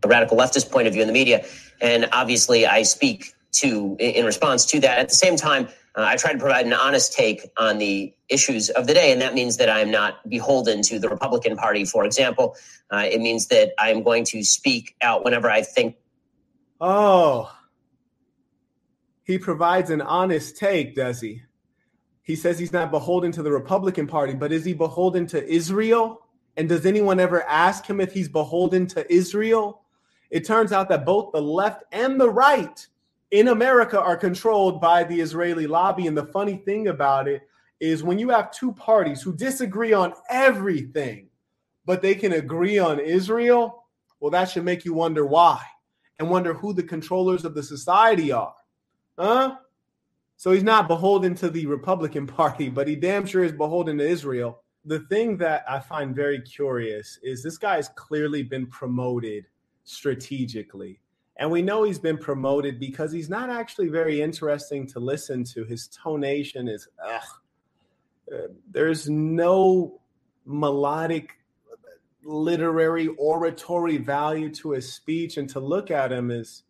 [0.03, 1.45] A radical leftist point of view in the media.
[1.79, 4.99] And obviously, I speak to in response to that.
[4.99, 8.69] At the same time, uh, I try to provide an honest take on the issues
[8.69, 12.05] of the day, and that means that I'm not beholden to the Republican Party, for
[12.05, 12.55] example.
[12.89, 15.97] Uh, it means that I'm going to speak out whenever I think.
[16.79, 17.53] Oh,
[19.23, 21.43] he provides an honest take, does he?
[22.23, 26.21] He says he's not beholden to the Republican Party, but is he beholden to Israel?
[26.55, 29.81] And does anyone ever ask him if he's beholden to Israel?
[30.29, 32.87] It turns out that both the left and the right
[33.31, 36.07] in America are controlled by the Israeli lobby.
[36.07, 37.47] And the funny thing about it
[37.79, 41.29] is when you have two parties who disagree on everything,
[41.85, 43.85] but they can agree on Israel,
[44.19, 45.59] well, that should make you wonder why
[46.19, 48.53] and wonder who the controllers of the society are.
[49.17, 49.55] Huh?
[50.37, 54.07] So he's not beholden to the Republican Party, but he damn sure is beholden to
[54.07, 54.61] Israel.
[54.85, 59.45] The thing that I find very curious is this guy has clearly been promoted
[59.83, 60.99] strategically
[61.37, 65.63] and we know he's been promoted because he's not actually very interesting to listen to.
[65.63, 67.21] His tonation is, ugh.
[68.31, 69.99] Uh, there's no
[70.45, 71.37] melodic
[72.23, 75.37] literary oratory value to his speech.
[75.37, 76.63] And to look at him is,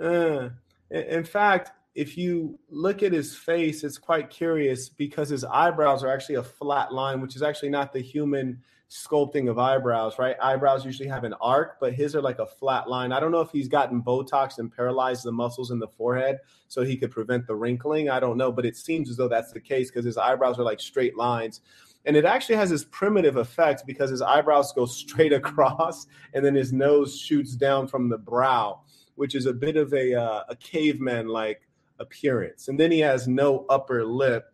[0.00, 0.48] uh.
[0.90, 6.12] in fact, if you look at his face, it's quite curious because his eyebrows are
[6.12, 8.62] actually a flat line, which is actually not the human
[8.94, 10.36] sculpting of eyebrows, right?
[10.40, 13.10] Eyebrows usually have an arc, but his are like a flat line.
[13.10, 16.82] I don't know if he's gotten Botox and paralyzed the muscles in the forehead so
[16.82, 18.08] he could prevent the wrinkling.
[18.08, 20.62] I don't know, but it seems as though that's the case because his eyebrows are
[20.62, 21.60] like straight lines.
[22.04, 26.54] And it actually has this primitive effect because his eyebrows go straight across and then
[26.54, 28.82] his nose shoots down from the brow,
[29.16, 31.62] which is a bit of a, uh, a caveman like
[31.98, 32.68] appearance.
[32.68, 34.52] And then he has no upper lip.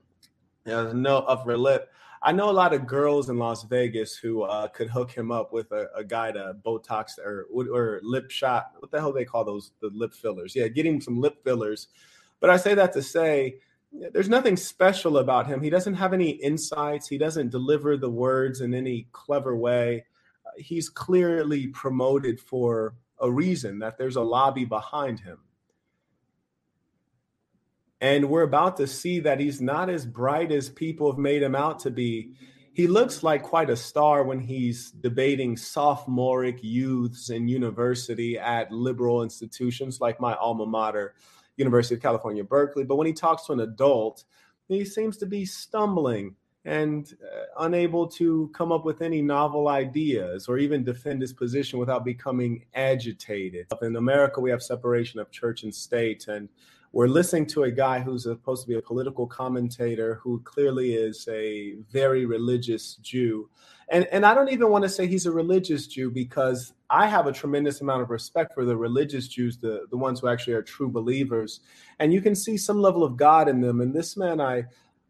[0.65, 1.91] He has no upper lip
[2.23, 5.53] I know a lot of girls in Las Vegas who uh, could hook him up
[5.53, 8.73] with a, a guy to Botox or or lip shot.
[8.79, 9.73] What the hell they call those?
[9.81, 10.55] The lip fillers.
[10.55, 11.89] Yeah, getting some lip fillers.
[12.39, 13.57] But I say that to say
[14.13, 15.63] there's nothing special about him.
[15.63, 17.09] He doesn't have any insights.
[17.09, 20.05] He doesn't deliver the words in any clever way.
[20.47, 25.39] Uh, he's clearly promoted for a reason that there's a lobby behind him.
[28.01, 31.55] And we're about to see that he's not as bright as people have made him
[31.55, 32.33] out to be.
[32.73, 39.23] He looks like quite a star when he's debating sophomoric youths in university at liberal
[39.23, 41.15] institutions like my alma mater,
[41.57, 42.85] University of California, Berkeley.
[42.85, 44.25] But when he talks to an adult,
[44.69, 50.47] he seems to be stumbling and uh, unable to come up with any novel ideas
[50.49, 53.67] or even defend his position without becoming agitated.
[53.83, 56.49] In America, we have separation of church and state, and
[56.93, 61.29] we're listening to a guy who's supposed to be a political commentator who clearly is
[61.31, 63.49] a very religious Jew.
[63.91, 67.27] And, and I don't even want to say he's a religious Jew because I have
[67.29, 70.63] a tremendous amount of respect for the religious Jews, the, the ones who actually are
[70.63, 71.61] true believers.
[72.01, 73.81] And you can see some level of God in them.
[73.81, 74.65] And this man, I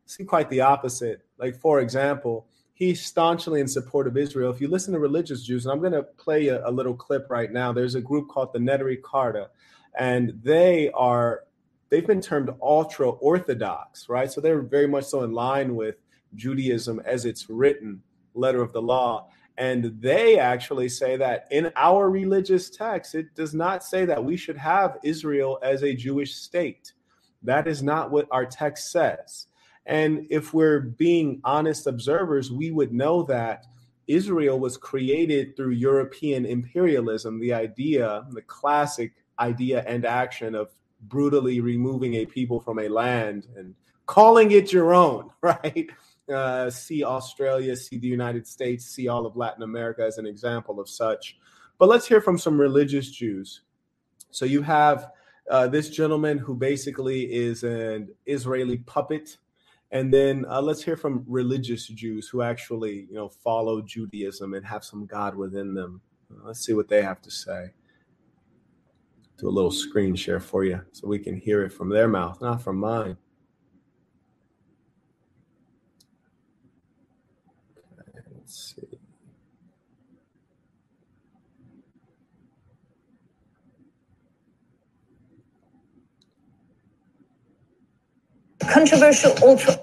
[0.05, 1.23] see quite the opposite.
[1.39, 4.51] Like, for example, he's staunchly in support of Israel.
[4.51, 7.29] If you listen to religious Jews, and I'm going to play a, a little clip
[7.31, 9.49] right now, there's a group called the Neturei Karta,
[9.99, 11.45] and they are
[11.91, 14.31] they've been termed ultra orthodox, right?
[14.31, 15.97] So they're very much so in line with
[16.35, 18.03] Judaism as it's written,
[18.35, 19.29] letter of the law.
[19.59, 24.37] And they actually say that in our religious text, it does not say that we
[24.37, 26.93] should have Israel as a Jewish state.
[27.43, 29.47] That is not what our text says.
[29.87, 33.67] And if we're being honest observers, we would know that
[34.07, 40.71] Israel was created through European imperialism, the idea, the classic idea and action of
[41.03, 43.75] brutally removing a people from a land and
[44.07, 45.89] calling it your own, right?
[46.33, 50.81] Uh, see Australia, see the United States, see all of Latin America as an example
[50.81, 51.37] of such.
[51.79, 53.63] But let's hear from some religious Jews.
[54.31, 55.11] So you have
[55.51, 59.37] uh, this gentleman who basically is an Israeli puppet.
[59.91, 64.65] And then uh, let's hear from religious Jews who actually, you know, follow Judaism and
[64.65, 66.01] have some God within them.
[66.45, 67.71] Let's see what they have to say.
[69.41, 72.43] Do a little screen share for you so we can hear it from their mouth,
[72.43, 73.17] not from mine.
[77.99, 78.99] Okay, let's see.
[88.71, 89.81] Controversial ultra.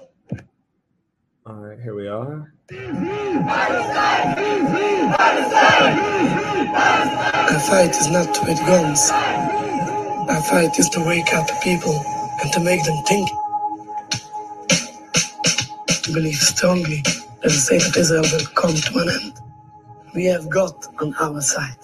[1.46, 2.52] All right, here we are.
[6.74, 9.10] Our fight is not with guns.
[10.14, 11.94] Our fight is to wake up people
[12.42, 13.30] and to make them think.
[16.08, 19.34] We believe strongly that the state of Israel will come to an end.
[20.14, 21.76] We have God on our side.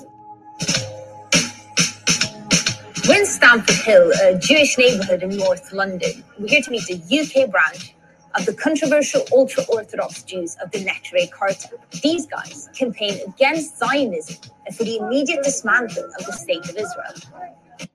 [3.09, 6.25] We're in Stamford Hill, a Jewish neighbourhood in North London.
[6.38, 7.93] We're here to meet the UK branch
[8.35, 11.70] of the controversial ultra Orthodox Jews of the Neturei Karta.
[12.03, 17.88] These guys campaign against Zionism and for the immediate dismantling of the State of Israel.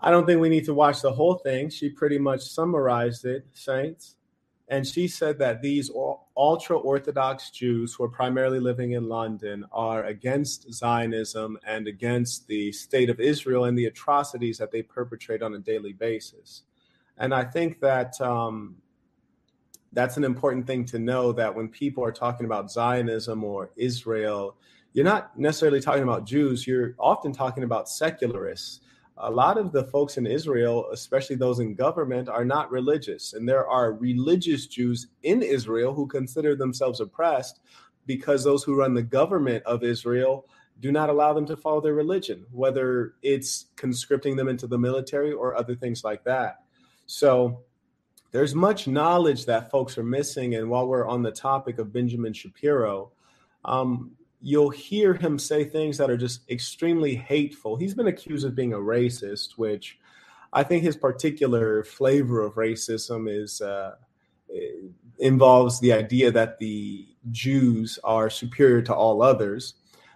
[0.00, 1.70] I don't think we need to watch the whole thing.
[1.70, 4.14] She pretty much summarized it, Saints.
[4.70, 5.90] And she said that these
[6.36, 12.70] ultra Orthodox Jews who are primarily living in London are against Zionism and against the
[12.72, 16.62] state of Israel and the atrocities that they perpetrate on a daily basis.
[17.16, 18.76] And I think that um,
[19.92, 24.56] that's an important thing to know that when people are talking about Zionism or Israel,
[24.92, 28.80] you're not necessarily talking about Jews, you're often talking about secularists
[29.20, 33.32] a lot of the folks in Israel, especially those in government, are not religious.
[33.32, 37.60] And there are religious Jews in Israel who consider themselves oppressed
[38.06, 40.46] because those who run the government of Israel
[40.80, 45.32] do not allow them to follow their religion, whether it's conscripting them into the military
[45.32, 46.62] or other things like that.
[47.06, 47.62] So
[48.30, 50.54] there's much knowledge that folks are missing.
[50.54, 53.10] And while we're on the topic of Benjamin Shapiro,
[53.64, 57.76] um, you'll hear him say things that are just extremely hateful.
[57.76, 59.98] He's been accused of being a racist, which
[60.52, 63.96] I think his particular flavor of racism is uh,
[65.18, 69.74] involves the idea that the Jews are superior to all others.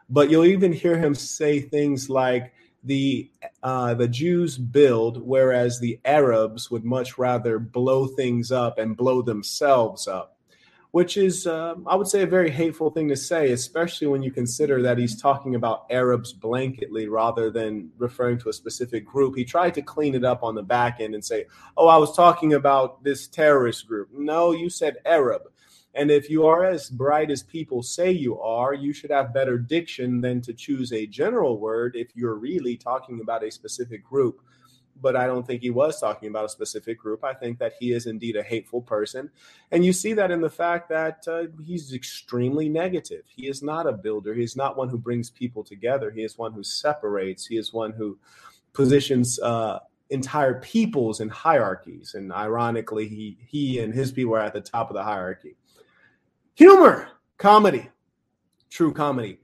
[0.08, 2.52] But you'll even hear him say things like
[2.84, 3.30] the
[3.62, 9.22] uh, the Jews build, whereas the Arabs would much rather blow things up and blow
[9.22, 10.32] themselves up
[10.92, 14.30] which is, uh, I would say, a very hateful thing to say, especially when you
[14.30, 19.34] consider that he's talking about Arabs blanketly rather than referring to a specific group.
[19.34, 21.46] He tried to clean it up on the back end and say,
[21.78, 24.10] oh, I was talking about this terrorist group.
[24.12, 25.42] No, you said Arab.
[25.94, 29.58] And if you are as bright as people say you are, you should have better
[29.58, 34.40] diction than to choose a general word if you're really talking about a specific group
[35.02, 37.24] but I don't think he was talking about a specific group.
[37.24, 39.30] I think that he is indeed a hateful person.
[39.70, 43.24] And you see that in the fact that uh, he's extremely negative.
[43.26, 46.10] He is not a builder, he's not one who brings people together.
[46.10, 48.18] He is one who separates, he is one who
[48.72, 52.14] positions uh, entire peoples in hierarchies.
[52.14, 55.56] And ironically, he, he and his people are at the top of the hierarchy.
[56.54, 57.88] Humor, comedy,
[58.70, 59.38] true comedy.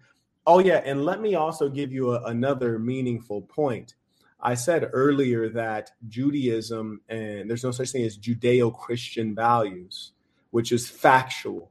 [0.47, 0.83] Oh, yeah.
[0.85, 3.95] And let me also give you a, another meaningful point
[4.41, 10.13] I said earlier that Judaism and there's no such thing as Judeo Christian values,
[10.51, 11.71] which is factual.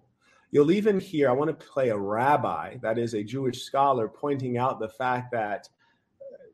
[0.51, 4.57] You'll even hear, I want to play a rabbi, that is a Jewish scholar, pointing
[4.57, 5.69] out the fact that
[6.21, 6.47] uh,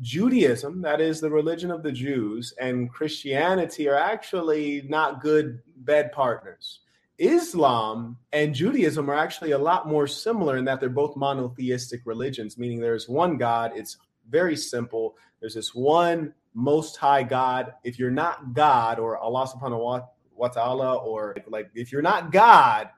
[0.00, 6.12] Judaism, that is the religion of the Jews, and Christianity are actually not good bed
[6.12, 6.80] partners.
[7.18, 12.56] Islam and Judaism are actually a lot more similar in that they're both monotheistic religions,
[12.56, 13.98] meaning there's one God, it's
[14.30, 15.16] very simple.
[15.40, 17.74] There's this one most high God.
[17.84, 22.90] If you're not God or Allah subhanahu wa ta'ala, or like if you're not God,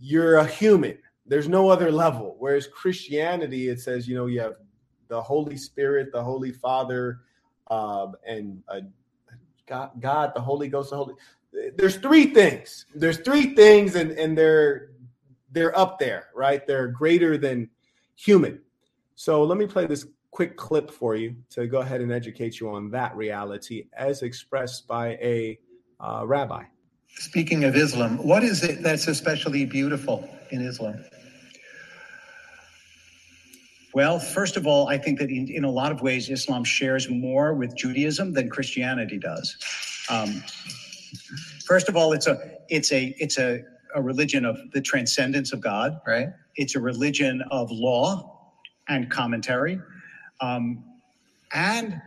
[0.00, 0.98] you're a human.
[1.26, 2.36] There's no other level.
[2.38, 4.56] Whereas Christianity, it says, you know, you have
[5.08, 7.20] the Holy Spirit, the Holy Father,
[7.70, 8.80] um, and uh,
[9.66, 11.14] God, God, the Holy Ghost, the Holy.
[11.76, 12.86] There's three things.
[12.94, 14.90] There's three things, and and they're
[15.50, 16.66] they're up there, right?
[16.66, 17.68] They're greater than
[18.16, 18.60] human.
[19.14, 22.70] So let me play this quick clip for you to go ahead and educate you
[22.70, 25.58] on that reality as expressed by a
[26.00, 26.64] uh, rabbi.
[27.16, 31.04] Speaking of Islam, what is it that's especially beautiful in Islam?
[33.94, 37.10] Well, first of all, I think that in, in a lot of ways, Islam shares
[37.10, 39.58] more with Judaism than Christianity does.
[40.08, 40.42] Um,
[41.64, 42.38] first of all, it's a
[42.68, 43.62] it's a it's a,
[43.94, 46.00] a religion of the transcendence of God.
[46.06, 46.28] Right.
[46.56, 48.52] It's a religion of law
[48.88, 49.80] and commentary,
[50.40, 50.84] um,
[51.52, 52.00] and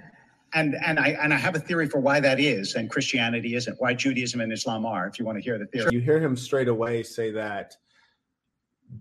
[0.53, 3.79] and and I and I have a theory for why that is, and Christianity isn't.
[3.79, 5.07] Why Judaism and Islam are.
[5.07, 7.75] If you want to hear the theory, you hear him straight away say that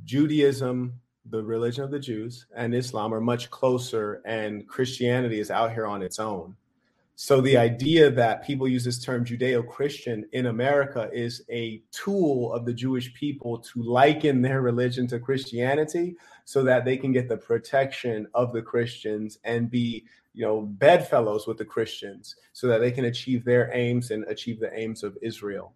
[0.05, 1.01] Judaism
[1.31, 5.87] the religion of the Jews and Islam are much closer, and Christianity is out here
[5.87, 6.57] on its own.
[7.17, 12.53] So the idea that people use this term Judeo Christian in America is a tool
[12.53, 17.29] of the Jewish people to liken their religion to Christianity so that they can get
[17.29, 22.79] the protection of the Christians and be, you know, bedfellows with the Christians so that
[22.79, 25.73] they can achieve their aims and achieve the aims of Israel.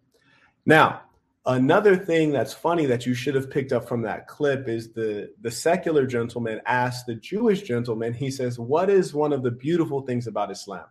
[0.65, 1.03] Now,
[1.45, 5.31] Another thing that's funny that you should have picked up from that clip is the
[5.41, 10.01] the secular gentleman asked the Jewish gentleman, he says, "What is one of the beautiful
[10.01, 10.85] things about Islam?"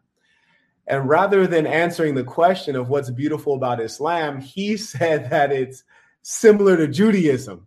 [0.89, 5.85] And rather than answering the question of what's beautiful about Islam, he said that it's
[6.23, 7.67] similar to Judaism,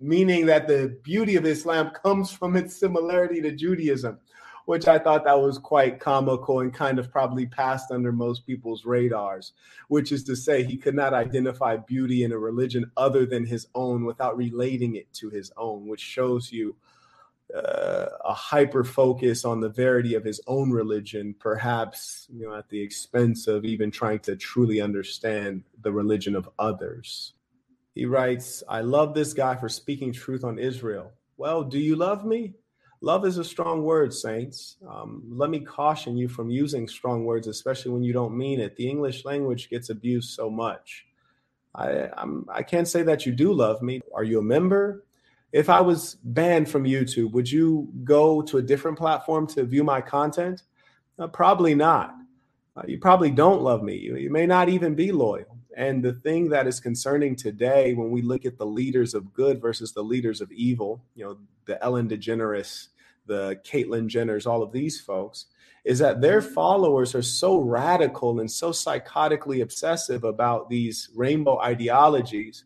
[0.00, 4.18] meaning that the beauty of Islam comes from its similarity to Judaism
[4.66, 8.84] which I thought that was quite comical and kind of probably passed under most people's
[8.84, 9.52] radars,
[9.88, 13.68] which is to say he could not identify beauty in a religion other than his
[13.74, 16.76] own without relating it to his own, which shows you
[17.54, 22.68] uh, a hyper focus on the verity of his own religion, perhaps you know at
[22.68, 27.32] the expense of even trying to truly understand the religion of others.
[27.94, 32.24] He writes, "I love this guy for speaking truth on Israel." Well, do you love
[32.24, 32.54] me?
[33.02, 34.78] Love is a strong word, saints.
[34.88, 38.76] Um, let me caution you from using strong words, especially when you don't mean it.
[38.76, 41.06] The English language gets abused so much.
[41.74, 44.00] I, I'm, I can't say that you do love me.
[44.14, 45.05] Are you a member?
[45.52, 49.84] If I was banned from YouTube, would you go to a different platform to view
[49.84, 50.62] my content?
[51.18, 52.14] Uh, probably not.
[52.76, 53.96] Uh, you probably don't love me.
[53.96, 55.56] You, you may not even be loyal.
[55.76, 59.60] And the thing that is concerning today, when we look at the leaders of good
[59.60, 62.88] versus the leaders of evil, you know, the Ellen DeGeneres,
[63.26, 65.46] the Caitlyn Jenners, all of these folks,
[65.84, 72.64] is that their followers are so radical and so psychotically obsessive about these rainbow ideologies.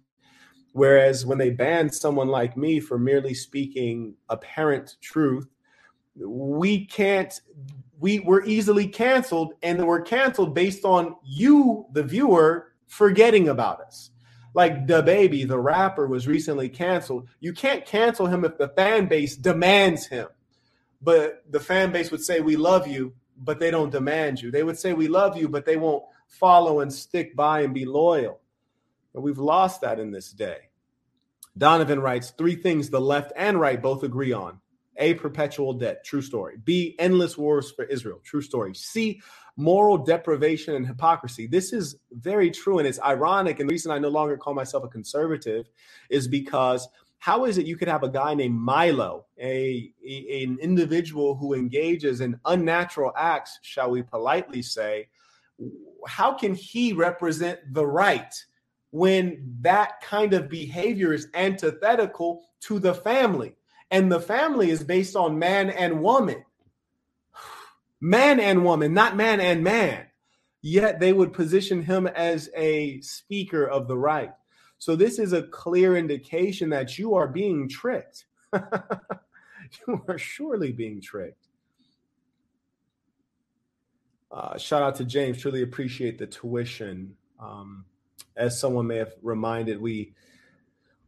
[0.73, 5.49] Whereas when they ban someone like me for merely speaking apparent truth,
[6.17, 7.41] we can't
[7.99, 14.11] we we're easily canceled and we're canceled based on you the viewer forgetting about us.
[14.53, 17.29] Like DaBaby, the rapper, was recently canceled.
[17.39, 20.27] You can't cancel him if the fan base demands him.
[21.01, 24.51] But the fan base would say, We love you, but they don't demand you.
[24.51, 27.85] They would say, We love you, but they won't follow and stick by and be
[27.85, 28.40] loyal.
[29.15, 30.71] And we've lost that in this day.
[31.57, 34.61] Donovan writes three things the left and right both agree on
[34.97, 36.57] A, perpetual debt, true story.
[36.63, 38.75] B, endless wars for Israel, true story.
[38.75, 39.21] C,
[39.57, 41.47] moral deprivation and hypocrisy.
[41.47, 42.79] This is very true.
[42.79, 43.61] And it's ironic.
[43.61, 45.69] And the reason I no longer call myself a conservative
[46.09, 46.89] is because
[47.19, 51.53] how is it you could have a guy named Milo, a, a, an individual who
[51.53, 55.09] engages in unnatural acts, shall we politely say?
[56.07, 58.33] How can he represent the right
[58.91, 63.55] when that kind of behavior is antithetical to the family?
[63.91, 66.45] And the family is based on man and woman
[68.01, 70.07] man and woman, not man and man.
[70.63, 74.33] Yet they would position him as a speaker of the right.
[74.79, 78.25] So this is a clear indication that you are being tricked.
[78.53, 81.49] you are surely being tricked.
[84.33, 85.39] Uh, shout out to James.
[85.39, 87.17] Truly appreciate the tuition.
[87.39, 87.85] Um,
[88.41, 90.15] as someone may have reminded, we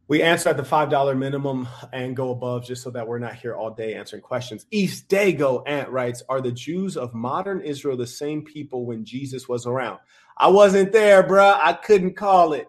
[0.09, 3.55] we answer at the $5 minimum and go above just so that we're not here
[3.55, 4.65] all day answering questions.
[4.69, 9.47] East Dago Ant writes Are the Jews of modern Israel the same people when Jesus
[9.47, 9.99] was around?
[10.37, 11.57] I wasn't there, bruh.
[11.59, 12.67] I couldn't call it.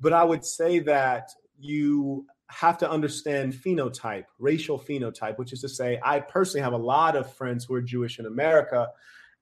[0.00, 5.68] But I would say that you have to understand phenotype, racial phenotype, which is to
[5.68, 8.88] say, I personally have a lot of friends who are Jewish in America.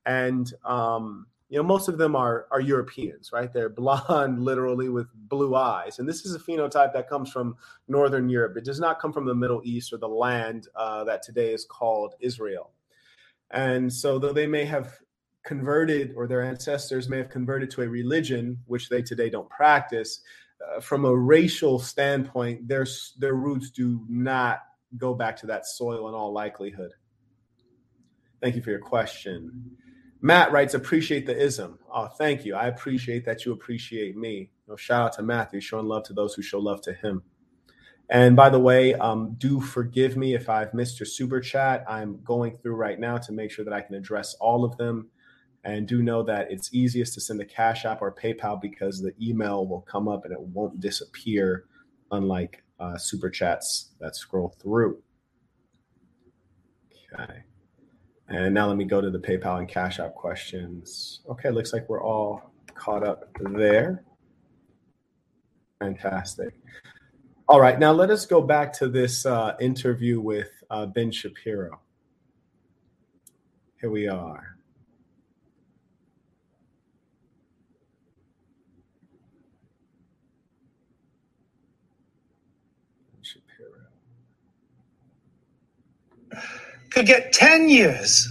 [0.07, 3.53] And um, you know, most of them are are Europeans, right?
[3.53, 7.57] They're blonde, literally with blue eyes, and this is a phenotype that comes from
[7.89, 8.57] Northern Europe.
[8.57, 11.65] It does not come from the Middle East or the land uh, that today is
[11.65, 12.71] called Israel.
[13.51, 14.99] And so, though they may have
[15.45, 20.21] converted or their ancestors may have converted to a religion which they today don't practice
[20.67, 22.87] uh, from a racial standpoint their
[23.19, 24.61] their roots do not
[24.97, 26.93] go back to that soil in all likelihood
[28.41, 29.77] thank you for your question
[30.25, 34.73] matt writes appreciate the ism oh thank you i appreciate that you appreciate me you
[34.73, 37.23] know, shout out to matthew showing love to those who show love to him
[38.11, 41.85] and by the way, um, do forgive me if I've missed your super chat.
[41.89, 45.09] I'm going through right now to make sure that I can address all of them.
[45.65, 49.15] And do know that it's easiest to send a Cash App or PayPal because the
[49.21, 51.65] email will come up and it won't disappear,
[52.11, 55.03] unlike uh, super chats that scroll through.
[57.15, 57.45] Okay.
[58.29, 61.21] And now let me go to the PayPal and Cash App questions.
[61.29, 64.05] Okay, looks like we're all caught up there.
[65.79, 66.55] Fantastic.
[67.47, 71.81] All right, now let us go back to this uh, interview with uh, Ben Shapiro.
[73.81, 74.54] Here we are.
[86.95, 88.29] Could get 10 years.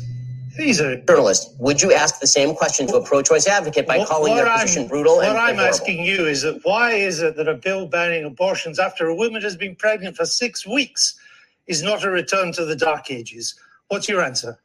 [0.58, 1.54] These are journalists.
[1.60, 4.48] Would you ask the same question to a pro-choice advocate by What- calling what their
[4.48, 5.74] I'm- position brutal What and, I'm horrible?
[5.76, 9.42] asking you is that why is it that a bill banning abortions after a woman
[9.42, 11.16] has been pregnant for six weeks
[11.68, 13.56] is not a return to the dark ages?
[13.90, 14.60] What's your answer?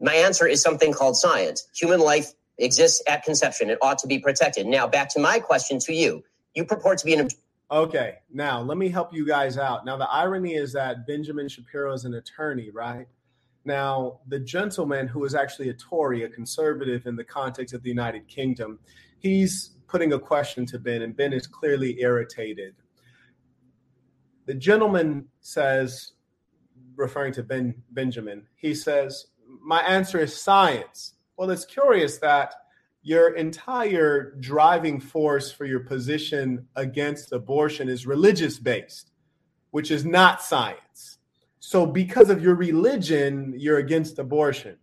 [0.00, 1.66] My answer is something called science.
[1.74, 3.70] Human life exists at conception.
[3.70, 4.66] It ought to be protected.
[4.66, 6.24] Now, back to my question to you.
[6.54, 7.28] You purport to be an
[7.74, 9.84] Okay, now let me help you guys out.
[9.84, 13.08] Now, the irony is that Benjamin Shapiro is an attorney, right?
[13.64, 17.88] Now, the gentleman who is actually a Tory, a conservative in the context of the
[17.88, 18.78] United Kingdom,
[19.18, 22.76] he's putting a question to Ben, and Ben is clearly irritated.
[24.46, 26.12] The gentleman says,
[26.94, 31.14] referring to Ben Benjamin, he says, My answer is science.
[31.36, 32.54] Well, it's curious that
[33.04, 39.12] your entire driving force for your position against abortion is religious based,
[39.72, 41.18] which is not science.
[41.60, 44.78] So, because of your religion, you're against abortion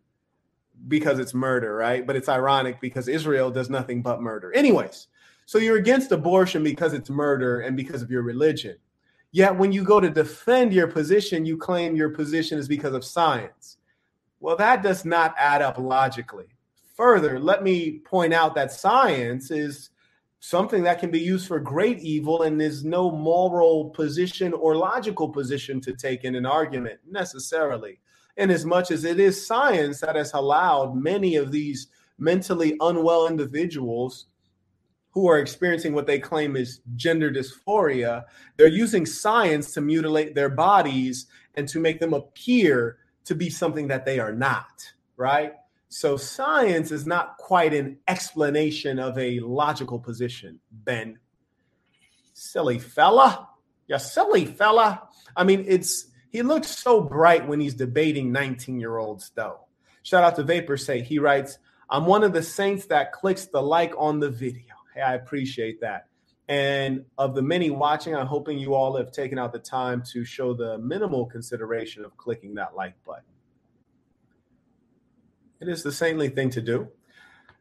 [0.88, 2.06] because it's murder, right?
[2.06, 4.54] But it's ironic because Israel does nothing but murder.
[4.54, 5.08] Anyways,
[5.48, 8.78] so you're against abortion because it's murder and because of your religion.
[9.32, 13.04] Yet, when you go to defend your position, you claim your position is because of
[13.04, 13.78] science.
[14.40, 16.48] Well, that does not add up logically.
[17.02, 19.90] Further, let me point out that science is
[20.40, 25.28] something that can be used for great evil and there's no moral position or logical
[25.28, 28.00] position to take in an argument necessarily.
[28.38, 31.88] In as much as it is science that has allowed many of these
[32.20, 34.28] mentally unwell individuals
[35.10, 38.26] who are experiencing what they claim is gender dysphoria,
[38.58, 41.26] they're using science to mutilate their bodies
[41.56, 45.54] and to make them appear to be something that they are not, right?
[45.94, 51.20] So science is not quite an explanation of a logical position, Ben.
[52.34, 53.50] Silly fella.
[53.88, 55.10] You silly fella.
[55.36, 59.68] I mean, it's he looks so bright when he's debating 19-year-olds, though.
[60.04, 61.02] Shout out to Vapor Say.
[61.02, 61.58] He writes,
[61.90, 64.74] I'm one of the saints that clicks the like on the video.
[64.96, 66.08] Hey, I appreciate that.
[66.48, 70.24] And of the many watching, I'm hoping you all have taken out the time to
[70.24, 73.26] show the minimal consideration of clicking that like button.
[75.62, 76.88] It is the saintly thing to do.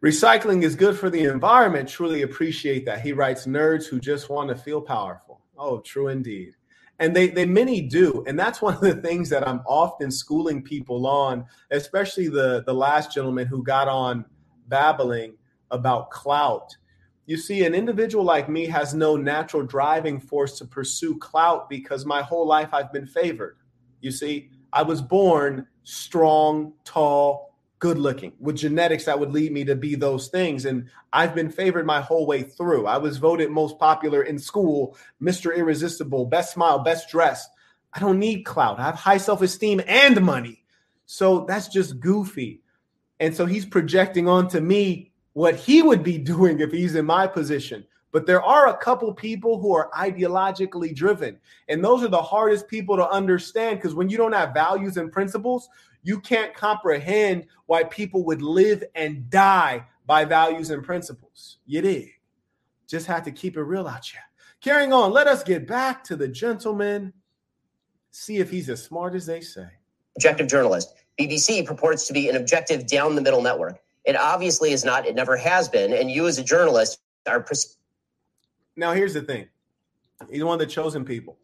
[0.02, 1.86] Recycling is good for the environment.
[1.86, 3.02] Truly appreciate that.
[3.02, 5.42] He writes, nerds who just want to feel powerful.
[5.58, 6.56] Oh, true indeed.
[6.98, 8.24] And they, they many do.
[8.26, 12.72] And that's one of the things that I'm often schooling people on, especially the, the
[12.72, 14.24] last gentleman who got on
[14.68, 15.34] babbling
[15.70, 16.74] about clout.
[17.26, 22.06] You see, an individual like me has no natural driving force to pursue clout because
[22.06, 23.58] my whole life I've been favored.
[24.00, 27.49] You see, I was born strong, tall,
[27.80, 30.66] good looking with genetics that would lead me to be those things.
[30.66, 32.86] And I've been favored my whole way through.
[32.86, 35.56] I was voted most popular in school, Mr.
[35.56, 37.48] Irresistible, best smile, best dress.
[37.92, 38.78] I don't need clout.
[38.78, 40.62] I have high self esteem and money.
[41.06, 42.60] So that's just goofy.
[43.18, 47.26] And so he's projecting onto me what he would be doing if he's in my
[47.26, 47.84] position.
[48.12, 51.38] But there are a couple people who are ideologically driven.
[51.68, 55.12] And those are the hardest people to understand because when you don't have values and
[55.12, 55.68] principles,
[56.02, 61.58] you can't comprehend why people would live and die by values and principles.
[61.66, 62.10] You dig?
[62.88, 64.20] Just had to keep it real out here.
[64.60, 67.12] Carrying on, let us get back to the gentleman,
[68.10, 69.68] see if he's as smart as they say.
[70.16, 70.94] objective journalist.
[71.18, 73.78] BBC purports to be an objective down the middle network.
[74.04, 75.06] It obviously is not.
[75.06, 75.92] It never has been.
[75.92, 77.76] And you, as a journalist, are pres-
[78.80, 79.46] Now, here's the thing
[80.30, 81.38] he's one of the chosen people.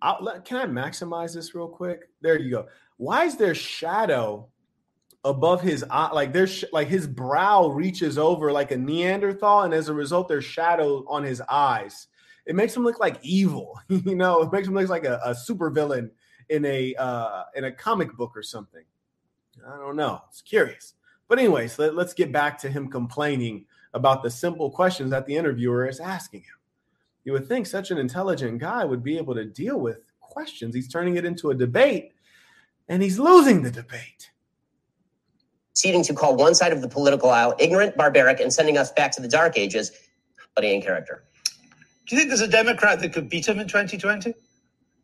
[0.00, 2.08] I'll, can I maximize this real quick?
[2.22, 2.66] There you go.
[2.96, 4.48] Why is there shadow
[5.22, 9.88] above his eye, like there's like his brow reaches over like a Neanderthal, and as
[9.88, 12.08] a result, there's shadow on his eyes.
[12.46, 14.40] It makes him look like evil, you know.
[14.40, 16.10] It makes him look like a, a supervillain
[16.48, 18.84] in a uh, in a comic book or something.
[19.68, 20.22] I don't know.
[20.30, 20.94] It's curious,
[21.28, 25.36] but anyways, let, let's get back to him complaining about the simple questions that the
[25.36, 26.56] interviewer is asking him.
[27.24, 30.74] You would think such an intelligent guy would be able to deal with questions.
[30.74, 32.12] He's turning it into a debate,
[32.88, 34.32] and he's losing the debate
[35.72, 39.10] proceeding to call one side of the political aisle ignorant, barbaric, and sending us back
[39.10, 39.90] to the dark ages,
[40.54, 41.24] buddy in character.
[42.06, 44.34] Do you think there's a Democrat that could beat him in 2020?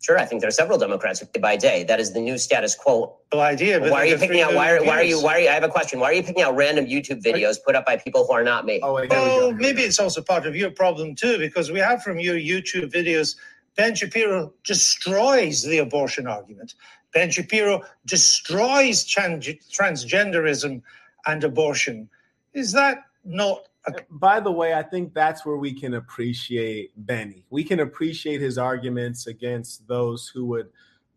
[0.01, 1.83] Sure, I think there are several Democrats who by day.
[1.83, 3.17] That is the new status quo.
[3.33, 3.81] No idea.
[3.81, 4.55] why are you picking out?
[4.55, 5.21] Why are, why are you?
[5.21, 5.49] Why are you?
[5.49, 5.99] I have a question.
[5.99, 8.65] Why are you picking out random YouTube videos put up by people who are not
[8.65, 8.79] me?
[8.81, 12.21] Oh, wait, well, maybe it's also part of your problem too, because we have from
[12.21, 13.35] your YouTube videos,
[13.77, 16.75] Ben Shapiro destroys the abortion argument.
[17.13, 20.81] Ben Shapiro destroys transgenderism
[21.27, 22.09] and abortion.
[22.55, 23.65] Is that not?
[24.11, 27.45] By the way, I think that's where we can appreciate Benny.
[27.51, 30.69] We can appreciate his arguments against those who would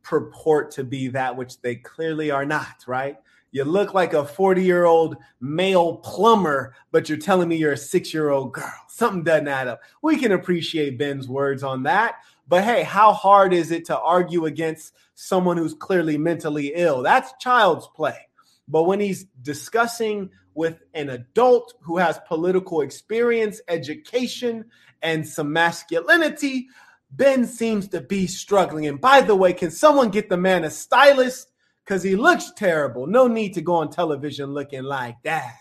[0.04, 3.18] purport to be that which they clearly are not, right?
[3.52, 7.78] You look like a 40 year old male plumber, but you're telling me you're a
[7.78, 8.74] six year old girl.
[8.88, 9.82] Something doesn't add up.
[10.02, 12.16] We can appreciate Ben's words on that.
[12.48, 17.02] But hey, how hard is it to argue against someone who's clearly mentally ill?
[17.02, 18.28] That's child's play.
[18.68, 24.66] But when he's discussing with an adult who has political experience, education,
[25.02, 26.68] and some masculinity,
[27.12, 28.88] Ben seems to be struggling.
[28.88, 31.52] And by the way, can someone get the man a stylist?
[31.84, 33.08] Because he looks terrible.
[33.08, 35.56] No need to go on television looking like that.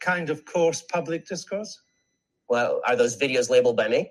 [0.00, 1.80] Kind of coarse public discourse?
[2.48, 4.10] Well, are those videos labeled by me?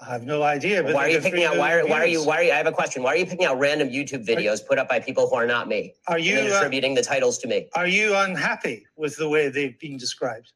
[0.00, 0.82] I have no idea.
[0.82, 1.58] why are you picking out?
[1.58, 2.24] Why are, why are you?
[2.24, 2.52] Why are you?
[2.52, 3.02] I have a question.
[3.02, 5.68] Why are you picking out random YouTube videos put up by people who are not
[5.68, 5.94] me?
[6.08, 7.68] Are you uh, attributing uh, the titles to me?
[7.74, 10.52] Are you unhappy with the way they've been described?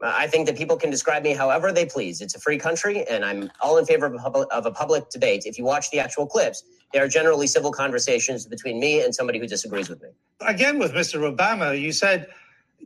[0.00, 2.20] Uh, I think that people can describe me however they please.
[2.20, 5.10] It's a free country, and I'm all in favor of a, public, of a public
[5.10, 5.46] debate.
[5.46, 9.38] If you watch the actual clips, they are generally civil conversations between me and somebody
[9.40, 10.10] who disagrees with me.
[10.40, 11.34] Again, with Mr.
[11.34, 12.28] Obama, you said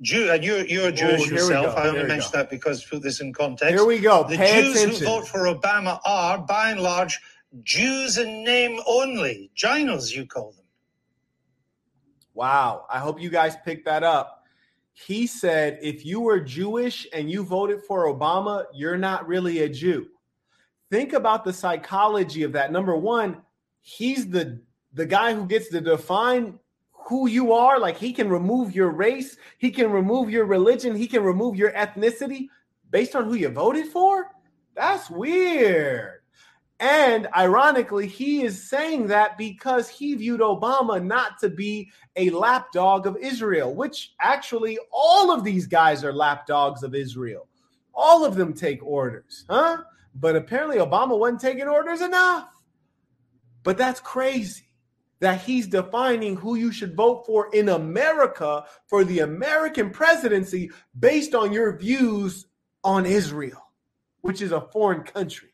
[0.03, 1.77] Jew, uh, and you're you're oh, Jewish yourself.
[1.77, 3.75] I only mention that because put this in context.
[3.75, 4.25] Here we go.
[4.29, 5.07] The Pay Jews attention.
[5.07, 7.19] who vote for Obama are, by and large,
[7.63, 9.51] Jews in name only.
[9.57, 10.65] Ginos, you call them.
[12.35, 12.87] Wow.
[12.89, 14.45] I hope you guys picked that up.
[14.93, 19.69] He said if you were Jewish and you voted for Obama, you're not really a
[19.69, 20.09] Jew.
[20.91, 22.73] Think about the psychology of that.
[22.73, 23.43] Number one,
[23.81, 24.61] he's the
[24.93, 26.59] the guy who gets to define
[27.09, 27.79] who you are.
[27.79, 31.73] Like he can remove your race, he can remove your religion, he can remove your
[31.73, 32.49] ethnicity
[32.91, 34.27] based on who you voted for.
[34.75, 36.21] That's weird.
[36.81, 43.07] And ironically, he is saying that because he viewed Obama not to be a lapdog
[43.07, 47.49] of Israel, which actually all of these guys are lapdogs of Israel.
[47.93, 49.79] All of them take orders, huh?
[50.15, 52.49] But apparently, Obama wasn't taking orders enough.
[53.65, 54.68] But that's crazy
[55.21, 61.35] that he's defining who you should vote for in America for the American presidency based
[61.35, 62.47] on your views
[62.85, 63.73] on Israel,
[64.21, 65.49] which is a foreign country.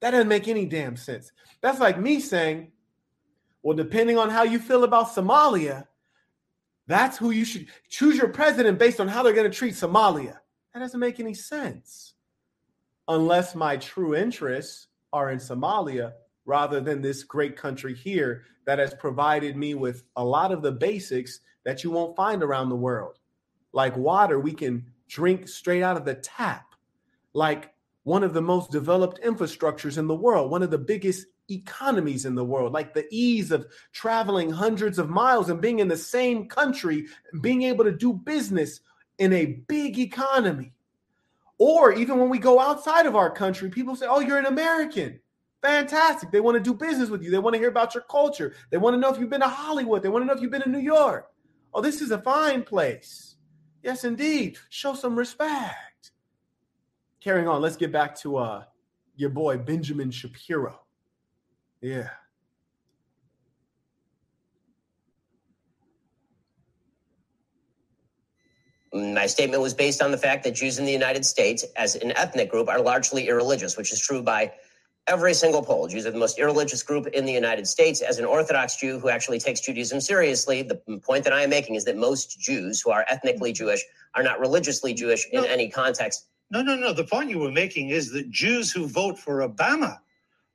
[0.00, 1.32] That doesn't make any damn sense.
[1.62, 2.72] That's like me saying,
[3.62, 5.86] well, depending on how you feel about Somalia,
[6.86, 10.38] that's who you should choose your president based on how they're going to treat Somalia.
[10.72, 12.14] That doesn't make any sense.
[13.08, 16.12] Unless my true interests are in Somalia
[16.46, 20.72] rather than this great country here that has provided me with a lot of the
[20.72, 23.18] basics that you won't find around the world.
[23.72, 26.74] Like water, we can drink straight out of the tap.
[27.34, 27.74] Like
[28.04, 32.34] one of the most developed infrastructures in the world, one of the biggest economies in
[32.34, 36.48] the world, like the ease of traveling hundreds of miles and being in the same
[36.48, 37.06] country,
[37.40, 38.80] being able to do business
[39.18, 40.72] in a big economy.
[41.58, 45.20] Or even when we go outside of our country, people say, Oh, you're an American.
[45.62, 46.30] Fantastic.
[46.30, 47.30] They want to do business with you.
[47.30, 48.54] They want to hear about your culture.
[48.70, 50.02] They want to know if you've been to Hollywood.
[50.02, 51.30] They want to know if you've been to New York.
[51.74, 53.36] Oh, this is a fine place.
[53.82, 54.58] Yes, indeed.
[54.70, 56.12] Show some respect.
[57.20, 58.64] Carrying on, let's get back to uh
[59.16, 60.80] your boy Benjamin Shapiro.
[61.80, 62.10] Yeah.
[68.92, 72.12] My statement was based on the fact that Jews in the United States, as an
[72.12, 74.52] ethnic group, are largely irreligious, which is true by
[75.08, 75.86] every single poll.
[75.88, 78.00] Jews are the most irreligious group in the United States.
[78.00, 81.76] As an Orthodox Jew who actually takes Judaism seriously, the point that I am making
[81.76, 83.82] is that most Jews who are ethnically Jewish
[84.14, 86.26] are not religiously Jewish in any context.
[86.50, 86.92] No, no, no.
[86.92, 89.98] The point you were making is that Jews who vote for Obama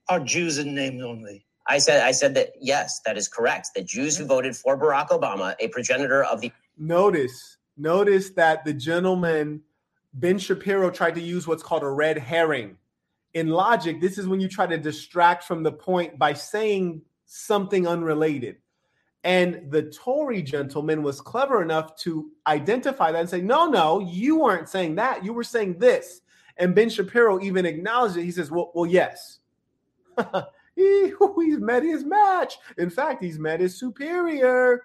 [0.09, 1.45] are Jews in name only.
[1.67, 3.69] I said I said that yes, that is correct.
[3.75, 8.73] That Jews who voted for Barack Obama, a progenitor of the Notice, notice that the
[8.73, 9.61] gentleman
[10.13, 12.77] Ben Shapiro tried to use what's called a red herring.
[13.33, 17.87] In logic, this is when you try to distract from the point by saying something
[17.87, 18.57] unrelated.
[19.23, 24.39] And the Tory gentleman was clever enough to identify that and say, no, no, you
[24.39, 25.23] weren't saying that.
[25.23, 26.21] You were saying this.
[26.57, 28.23] And Ben Shapiro even acknowledged it.
[28.23, 29.39] He says, well, well yes.
[30.75, 32.55] he, he's met his match.
[32.77, 34.83] In fact, he's met his superior.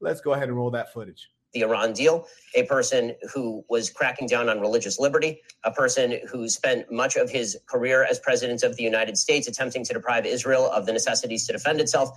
[0.00, 4.26] Let's go ahead and roll that footage the Iran deal, a person who was cracking
[4.26, 8.76] down on religious liberty, a person who spent much of his career as president of
[8.76, 12.10] the United States attempting to deprive Israel of the necessities to defend itself.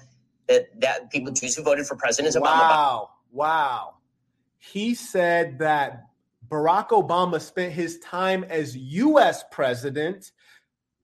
[0.47, 2.43] That that people Jews who voted for President Obama.
[2.43, 3.93] Wow, wow.
[4.59, 6.03] He said that
[6.49, 9.43] Barack Obama spent his time as U.S.
[9.51, 10.31] president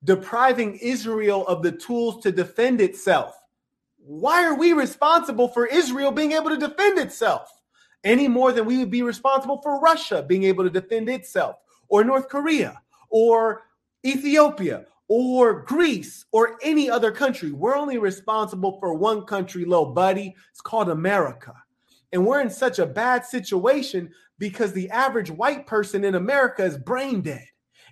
[0.03, 3.35] depriving Israel of the tools to defend itself.
[3.97, 7.49] Why are we responsible for Israel being able to defend itself?
[8.03, 12.03] Any more than we would be responsible for Russia being able to defend itself, or
[12.03, 13.63] North Korea, or
[14.05, 17.51] Ethiopia, or Greece, or any other country.
[17.51, 20.35] We're only responsible for one country, little buddy.
[20.51, 21.53] It's called America.
[22.11, 26.77] And we're in such a bad situation because the average white person in America is
[26.77, 27.45] brain dead.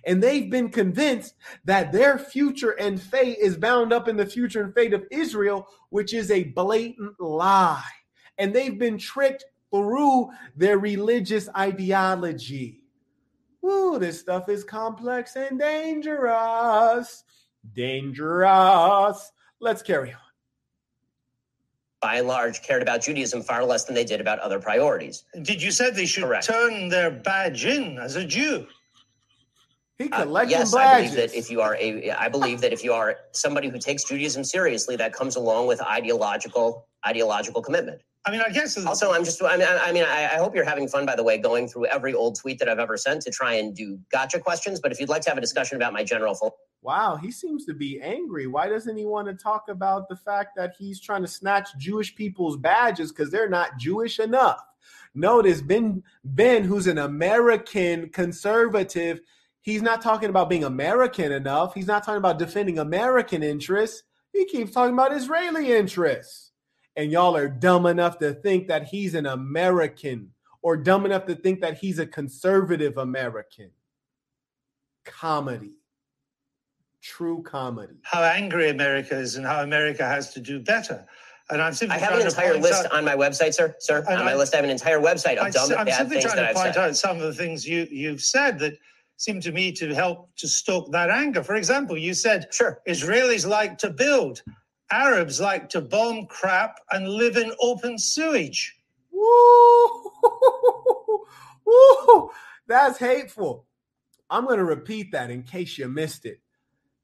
[0.06, 1.34] And they've been convinced
[1.64, 5.66] that their future and fate is bound up in the future and fate of Israel,
[5.90, 7.82] which is a blatant lie.
[8.38, 12.82] And they've been tricked through their religious ideology.
[13.64, 17.24] Ooh, this stuff is complex and dangerous.
[17.74, 19.32] Dangerous.
[19.60, 20.18] Let's carry on.
[22.00, 25.24] By and large, cared about Judaism far less than they did about other priorities.
[25.42, 26.46] Did you say they should Correct.
[26.46, 28.66] turn their badge in as a Jew?
[29.98, 32.92] He uh, yes, I believe that if you are a, I believe that if you
[32.92, 38.00] are somebody who takes Judaism seriously, that comes along with ideological ideological commitment.
[38.28, 38.76] I mean, I guess.
[38.84, 39.42] Also, I'm just.
[39.42, 41.06] I mean, I, mean, I, I, hope you're having fun.
[41.06, 43.74] By the way, going through every old tweet that I've ever sent to try and
[43.74, 44.80] do gotcha questions.
[44.80, 46.34] But if you'd like to have a discussion about my general.
[46.34, 48.46] Full Wow, he seems to be angry.
[48.46, 52.14] Why doesn't he want to talk about the fact that he's trying to snatch Jewish
[52.14, 54.60] people's badges because they're not Jewish enough?
[55.14, 59.20] Notice Ben Ben, who's an American conservative,
[59.62, 61.72] he's not talking about being American enough.
[61.72, 64.02] He's not talking about defending American interests.
[64.34, 66.47] He keeps talking about Israeli interests
[66.98, 70.30] and y'all are dumb enough to think that he's an American
[70.62, 73.70] or dumb enough to think that he's a conservative American.
[75.04, 75.78] Comedy.
[77.00, 77.94] True comedy.
[78.02, 81.06] How angry America is and how America has to do better.
[81.50, 83.76] And I'm simply I have an entire list out, on my website, sir.
[83.78, 86.24] Sir, on I, my list, I have an entire website of dumb, I'm bad things
[86.24, 86.40] that I've said.
[86.40, 88.76] I'm simply trying to point out some of the things you, you've said that
[89.18, 91.44] seem to me to help to stoke that anger.
[91.44, 92.80] For example, you said sure.
[92.88, 94.42] Israelis like to build.
[94.90, 98.76] Arabs like to bomb crap and live in open sewage.
[99.10, 100.12] Woo!
[101.66, 102.30] Woo!
[102.66, 103.66] That's hateful.
[104.30, 106.40] I'm going to repeat that in case you missed it.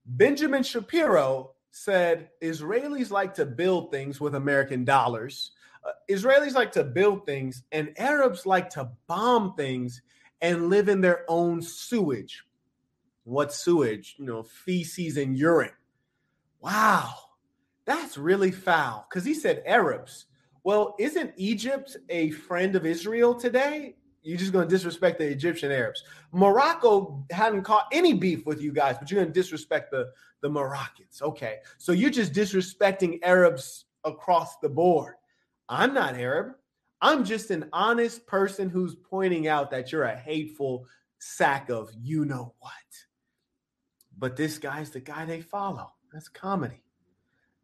[0.07, 5.53] Benjamin Shapiro said Israelis like to build things with American dollars.
[5.85, 10.03] Uh, Israelis like to build things, and Arabs like to bomb things
[10.41, 12.45] and live in their own sewage.
[13.25, 14.17] What sewage?
[14.19, 15.73] You know, feces and urine.
[16.61, 17.15] Wow.
[17.87, 20.27] That's really foul because he said Arabs.
[20.63, 23.97] Well, isn't Egypt a friend of Israel today?
[24.23, 26.03] You're just going to disrespect the Egyptian Arabs.
[26.33, 30.11] Morocco hadn't caught any beef with you guys, but you're going to disrespect the,
[30.41, 31.21] the Moroccans.
[31.21, 31.59] Okay.
[31.77, 35.17] So you're just disrespecting Arabs across the board.
[35.69, 36.55] I'm not Arab.
[37.03, 40.87] I'm just an honest person who's pointing out that you're a hateful
[41.19, 42.73] sack of you know what.
[44.17, 45.93] But this guy's the guy they follow.
[46.15, 46.84] That's comedy.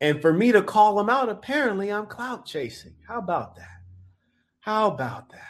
[0.01, 2.95] And for me to call him out, apparently I'm clout chasing.
[3.07, 3.83] How about that?
[4.61, 5.41] How about that?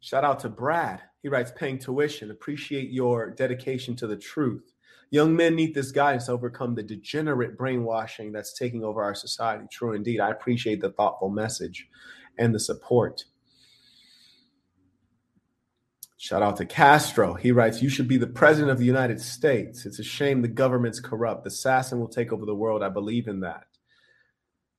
[0.00, 1.02] Shout out to Brad.
[1.22, 2.30] He writes, paying tuition.
[2.30, 4.72] Appreciate your dedication to the truth.
[5.10, 9.64] Young men need this guidance to overcome the degenerate brainwashing that's taking over our society.
[9.70, 10.20] True indeed.
[10.20, 11.88] I appreciate the thoughtful message
[12.38, 13.24] and the support.
[16.24, 17.34] Shout out to Castro.
[17.34, 19.84] He writes, You should be the president of the United States.
[19.84, 21.44] It's a shame the government's corrupt.
[21.44, 22.82] The assassin will take over the world.
[22.82, 23.64] I believe in that.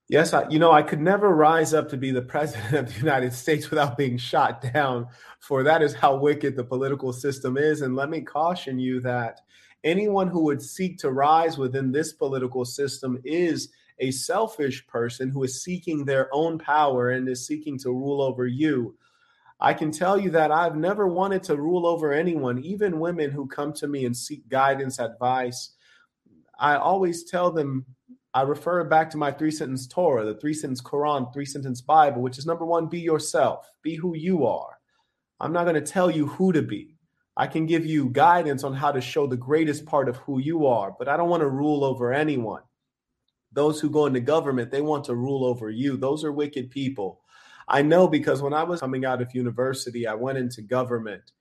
[0.10, 3.00] Yes, I, you know, I could never rise up to be the president of the
[3.00, 5.06] United States without being shot down,
[5.40, 7.82] for that is how wicked the political system is.
[7.82, 9.42] And let me caution you that
[9.84, 13.70] anyone who would seek to rise within this political system is
[14.00, 18.48] a selfish person who is seeking their own power and is seeking to rule over
[18.48, 18.96] you.
[19.60, 23.48] I can tell you that I've never wanted to rule over anyone, even women who
[23.48, 25.72] come to me and seek guidance, advice.
[26.60, 27.86] I always tell them
[28.34, 32.22] I refer back to my three sentence Torah, the three sentence Quran, three sentence Bible,
[32.22, 34.78] which is number one, be yourself, be who you are.
[35.40, 36.98] I'm not going to tell you who to be.
[37.38, 40.66] I can give you guidance on how to show the greatest part of who you
[40.66, 42.62] are, but I don't want to rule over anyone.
[43.52, 45.96] Those who go into government, they want to rule over you.
[45.96, 47.22] Those are wicked people.
[47.68, 51.32] I know because when I was coming out of university, I went into government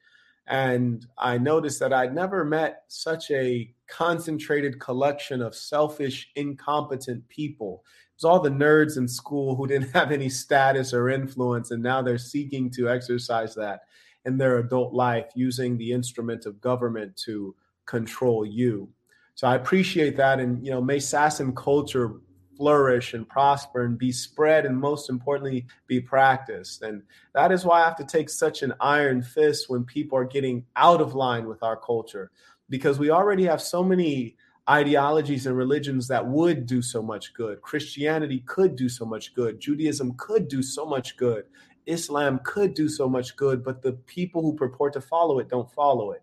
[0.46, 7.84] and I noticed that I'd never met such a concentrated collection of selfish, incompetent people.
[7.84, 11.82] It was all the nerds in school who didn't have any status or influence, and
[11.82, 13.80] now they're seeking to exercise that
[14.24, 17.54] in their adult life using the instrument of government to
[17.86, 18.88] control you.
[19.34, 20.40] So I appreciate that.
[20.40, 22.20] And, you know, may SASM culture
[22.56, 26.82] flourish and prosper and be spread and most importantly be practiced.
[26.82, 27.02] And
[27.34, 30.64] that is why i have to take such an iron fist when people are getting
[30.76, 32.30] out of line with our culture
[32.70, 34.36] because we already have so many
[34.68, 37.60] ideologies and religions that would do so much good.
[37.60, 39.60] Christianity could do so much good.
[39.60, 41.44] Judaism could do so much good.
[41.86, 45.70] Islam could do so much good but the people who purport to follow it don't
[45.70, 46.22] follow it.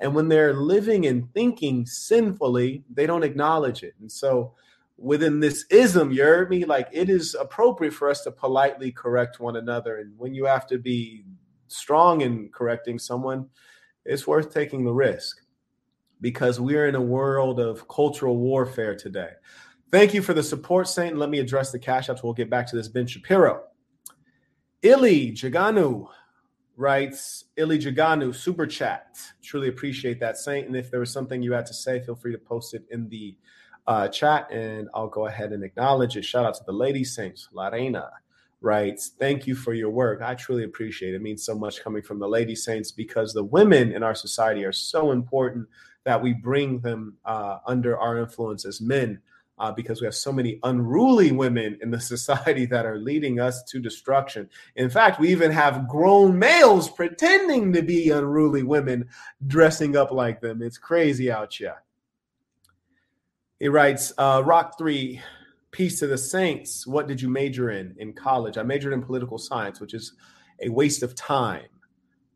[0.00, 3.94] And when they're living and thinking sinfully they don't acknowledge it.
[4.00, 4.52] And so
[4.98, 6.64] within this ism, you heard me?
[6.64, 9.98] Like it is appropriate for us to politely correct one another.
[9.98, 11.24] And when you have to be
[11.68, 13.46] strong in correcting someone,
[14.04, 15.42] it's worth taking the risk
[16.20, 19.30] because we're in a world of cultural warfare today.
[19.90, 21.16] Thank you for the support, Saint.
[21.16, 22.22] Let me address the cash apps.
[22.22, 22.88] We'll get back to this.
[22.88, 23.62] Ben Shapiro.
[24.82, 26.08] Illy Jaganu
[26.76, 29.18] writes, Illy Jaganu, super chat.
[29.42, 30.66] Truly appreciate that, Saint.
[30.66, 33.08] And if there was something you had to say, feel free to post it in
[33.08, 33.36] the
[33.88, 36.24] uh, chat, and I'll go ahead and acknowledge it.
[36.24, 38.10] Shout out to the Lady Saints, Lorena
[38.60, 40.20] writes, Thank you for your work.
[40.20, 41.16] I truly appreciate it.
[41.16, 44.62] It means so much coming from the Lady Saints because the women in our society
[44.64, 45.68] are so important
[46.04, 49.20] that we bring them uh, under our influence as men.
[49.60, 53.64] Uh, because we have so many unruly women in the society that are leading us
[53.64, 54.48] to destruction.
[54.76, 59.08] In fact, we even have grown males pretending to be unruly women
[59.48, 60.62] dressing up like them.
[60.62, 61.82] It's crazy out here.
[63.58, 65.20] He writes, uh, Rock 3,
[65.70, 66.86] Peace to the Saints.
[66.86, 68.56] What did you major in in college?
[68.56, 70.12] I majored in political science, which is
[70.62, 71.66] a waste of time.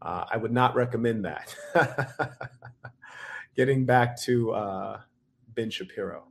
[0.01, 1.55] Uh, I would not recommend that.
[3.57, 5.01] Getting back to uh,
[5.55, 6.25] Ben Shapiro.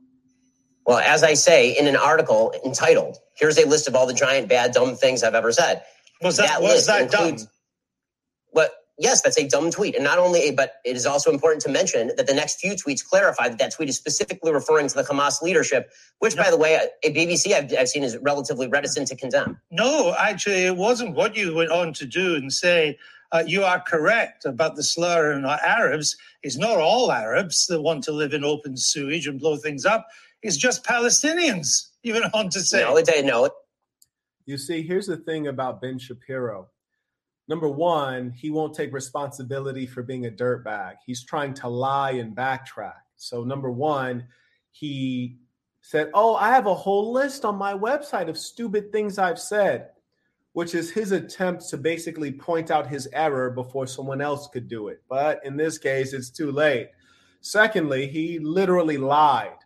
[0.86, 4.48] Well, as I say in an article entitled, Here's a list of all the giant,
[4.48, 5.82] bad, dumb things I've ever said.
[6.20, 7.52] Was that, that was that includes, dumb?
[8.96, 9.94] What yes, that's a dumb tweet.
[9.94, 13.04] And not only, but it is also important to mention that the next few tweets
[13.04, 16.42] clarify that that tweet is specifically referring to the Hamas leadership, which, no.
[16.42, 19.60] by the way, a BBC I've, I've, seen is relatively reticent to condemn.
[19.70, 22.98] No, actually, it wasn't what you went on to do and say.
[23.32, 26.18] Uh, you are correct about the slur and Arabs.
[26.42, 30.06] It's not all Arabs that want to live in open sewage and blow things up.
[30.42, 31.88] It's just Palestinians.
[32.04, 32.80] You went on to say.
[32.80, 33.52] No, they know it.
[34.44, 36.68] You see, here's the thing about Ben Shapiro
[37.52, 40.94] number one, he won't take responsibility for being a dirtbag.
[41.04, 43.02] He's trying to lie and backtrack.
[43.16, 44.26] So, number one,
[44.70, 45.36] he
[45.82, 49.90] said, Oh, I have a whole list on my website of stupid things I've said,
[50.54, 54.88] which is his attempt to basically point out his error before someone else could do
[54.88, 55.02] it.
[55.06, 56.88] But in this case, it's too late.
[57.42, 59.58] Secondly, he literally lied.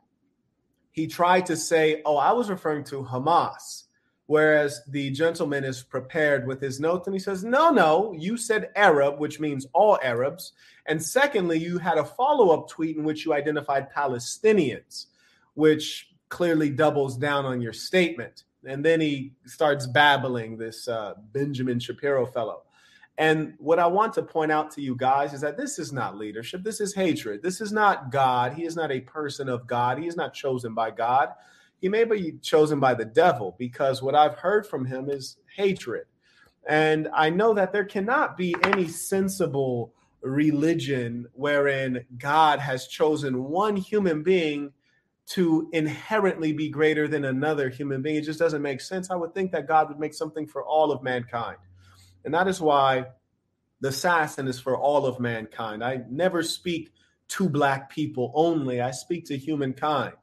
[0.90, 3.84] He tried to say, Oh, I was referring to Hamas
[4.26, 8.70] Whereas the gentleman is prepared with his notes and he says, No, no, you said
[8.74, 10.52] Arab, which means all Arabs.
[10.86, 15.06] And secondly, you had a follow up tweet in which you identified Palestinians,
[15.54, 18.42] which clearly doubles down on your statement.
[18.66, 22.62] And then he starts babbling, this uh, Benjamin Shapiro fellow.
[23.18, 26.18] And what I want to point out to you guys is that this is not
[26.18, 26.64] leadership.
[26.64, 27.42] This is hatred.
[27.42, 28.54] This is not God.
[28.54, 29.98] He is not a person of God.
[29.98, 31.30] He is not chosen by God
[31.80, 36.06] he may be chosen by the devil because what I've heard from him is hatred.
[36.68, 43.76] And I know that there cannot be any sensible religion wherein God has chosen one
[43.76, 44.72] human being
[45.26, 48.16] to inherently be greater than another human being.
[48.16, 49.10] It just doesn't make sense.
[49.10, 51.58] I would think that God would make something for all of mankind.
[52.24, 53.06] And that is why
[53.80, 55.84] the SASN is for all of mankind.
[55.84, 56.92] I never speak
[57.28, 60.14] to black people only, I speak to humankind.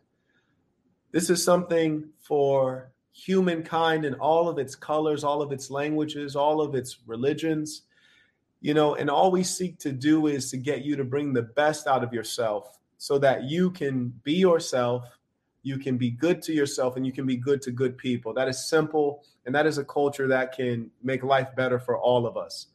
[1.14, 6.60] This is something for humankind in all of its colors, all of its languages, all
[6.60, 7.84] of its religions.
[8.62, 11.44] You know, and all we seek to do is to get you to bring the
[11.44, 15.06] best out of yourself so that you can be yourself,
[15.62, 18.34] you can be good to yourself, and you can be good to good people.
[18.34, 22.26] That is simple, and that is a culture that can make life better for all
[22.26, 22.68] of us.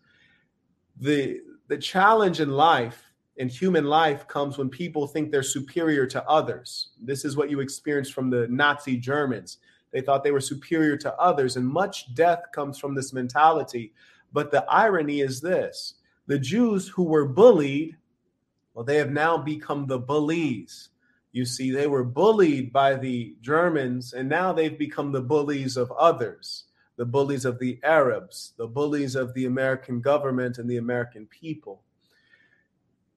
[1.01, 3.03] The the challenge in life
[3.39, 6.91] in human life comes when people think they're superior to others.
[7.01, 9.59] This is what you experienced from the Nazi Germans.
[9.93, 13.95] They thought they were superior to others, and much death comes from this mentality.
[14.33, 15.95] But the irony is this
[16.27, 17.97] the Jews who were bullied,
[18.75, 20.91] well, they have now become the bullies.
[21.31, 25.93] You see, they were bullied by the Germans, and now they've become the bullies of
[25.93, 26.65] others,
[26.97, 31.85] the bullies of the Arabs, the bullies of the American government and the American people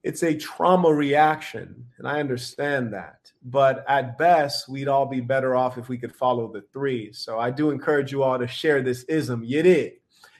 [0.02, 3.30] it's a trauma reaction, and I understand that.
[3.44, 7.12] But at best, we'd all be better off if we could follow the three.
[7.12, 9.42] So I do encourage you all to share this ism.
[9.44, 9.92] You did.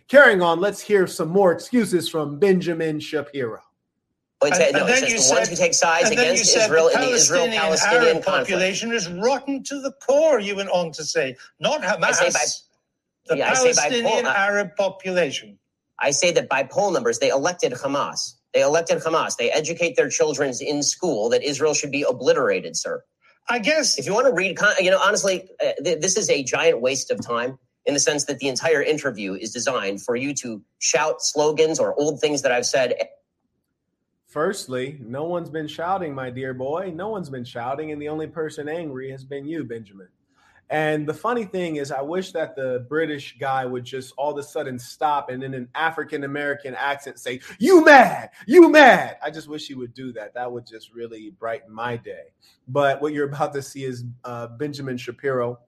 [0.08, 3.60] Carrying on, let's hear some more excuses from Benjamin Shapiro.
[4.42, 6.60] and, and no, then you the said, ones who take sides and then against you
[6.60, 8.48] said Israel the in the Palestinian Israel-Palestinian Arab conflict.
[8.50, 10.40] population is rotten to the core.
[10.40, 13.74] You went on to say, not Hamas, I say by- the yeah, I say by
[13.88, 15.58] Palestinian poll- uh, Arab population.
[16.00, 18.34] I say that by poll numbers, they elected Hamas.
[18.54, 19.36] They elected Hamas.
[19.36, 23.02] They educate their children in school that Israel should be obliterated, sir.
[23.48, 26.42] I guess If you want to read, you know, honestly, uh, th- this is a
[26.44, 30.32] giant waste of time in the sense that the entire interview is designed for you
[30.34, 32.94] to shout slogans or old things that I've said.
[34.26, 36.92] Firstly, no one's been shouting, my dear boy.
[36.94, 40.08] No one's been shouting, and the only person angry has been you, Benjamin.
[40.72, 44.38] And the funny thing is, I wish that the British guy would just all of
[44.38, 49.18] a sudden stop and in an African American accent say, You mad, you mad.
[49.22, 50.32] I just wish he would do that.
[50.32, 52.32] That would just really brighten my day.
[52.68, 55.58] But what you're about to see is uh, Benjamin Shapiro,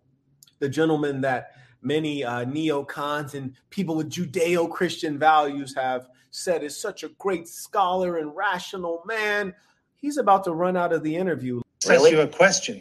[0.58, 1.50] the gentleman that
[1.82, 7.46] many uh, neocons and people with Judeo Christian values have said is such a great
[7.46, 9.54] scholar and rational man.
[9.96, 11.60] He's about to run out of the interview.
[11.82, 12.12] Ask Really?
[12.12, 12.80] you a question.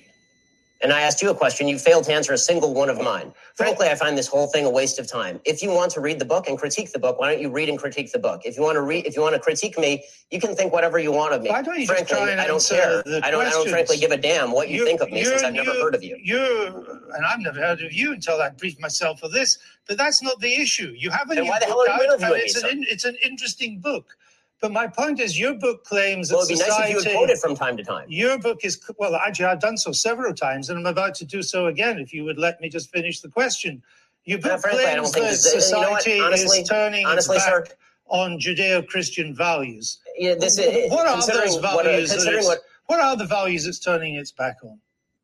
[0.83, 1.69] And I asked you a question.
[1.69, 3.33] You failed to answer a single one of mine.
[3.55, 5.39] Frankly, I find this whole thing a waste of time.
[5.45, 7.69] If you want to read the book and critique the book, why don't you read
[7.69, 8.41] and critique the book?
[8.43, 10.99] If you want to read, if you want to critique me, you can think whatever
[10.99, 11.49] you want of me.
[11.49, 13.01] Why don't you frankly, try and I don't care.
[13.23, 13.45] I don't.
[13.45, 15.95] I don't frankly give a damn what you, think of me since I've never heard
[15.95, 16.17] of you.
[16.21, 19.57] You're, and I've never heard of you until I briefed myself for this.
[19.87, 20.93] But that's not the issue.
[20.97, 21.37] You haven't.
[21.37, 24.17] Then why the hell are you interviewing me, it's an in, it's an interesting book.
[24.61, 27.17] But my point is, your book claims that Well, it'd be nice if you would
[27.17, 28.05] quote it from time to time.
[28.09, 31.43] Your book is well, actually, I've done so several times, and I'm about to do
[31.43, 31.99] so again.
[31.99, 33.83] If you would let me just finish the question,
[34.23, 36.59] your No, book frankly, I don't claims think that this- uh, you know society Honestly-
[36.61, 37.75] is turning honestly, its back sir-
[38.07, 39.99] on Judeo-Christian values.
[40.17, 42.09] Yeah, this is what are those values?
[42.09, 44.79] that considering it's- what what are the values it's turning its back on?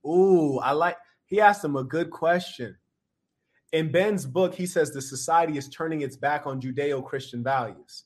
[0.09, 2.75] Ooh, I like he asked him a good question.
[3.71, 8.03] In Ben's book, he says the society is turning its back on Judeo-Christian values.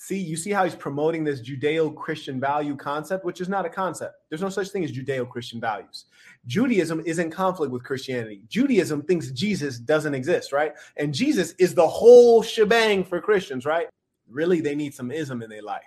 [0.00, 4.14] See, you see how he's promoting this Judeo-Christian value concept, which is not a concept.
[4.28, 6.04] There's no such thing as Judeo-Christian values.
[6.46, 8.42] Judaism is in conflict with Christianity.
[8.48, 10.72] Judaism thinks Jesus doesn't exist, right?
[10.98, 13.88] And Jesus is the whole shebang for Christians, right?
[14.30, 15.82] Really, they need some ism in their life.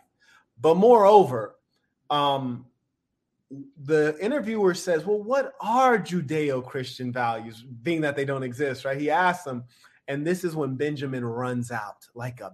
[0.60, 1.56] But moreover,
[2.10, 2.66] um,
[3.86, 9.00] the interviewer says, Well, what are Judeo Christian values, being that they don't exist, right?
[9.00, 9.64] He asks them,
[10.10, 12.52] and this is when Benjamin runs out like a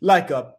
[0.00, 0.54] like a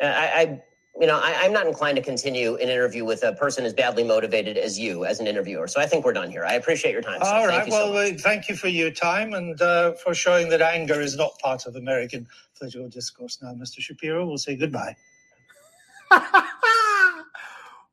[0.00, 0.06] I,
[0.42, 0.62] I
[1.00, 4.04] you know, I, I'm not inclined to continue an interview with a person as badly
[4.04, 5.66] motivated as you as an interviewer.
[5.66, 6.44] So I think we're done here.
[6.44, 7.18] I appreciate your time.
[7.22, 7.26] sir.
[7.26, 7.66] All Thank right.
[7.66, 8.20] you so Well, much.
[8.20, 11.64] uh, thank you for your time and uh, for showing that anger is not part
[11.66, 12.26] of American
[12.58, 13.38] political discourse.
[13.42, 13.80] Now, Mr.
[13.80, 14.94] Shapiro, we'll say goodbye.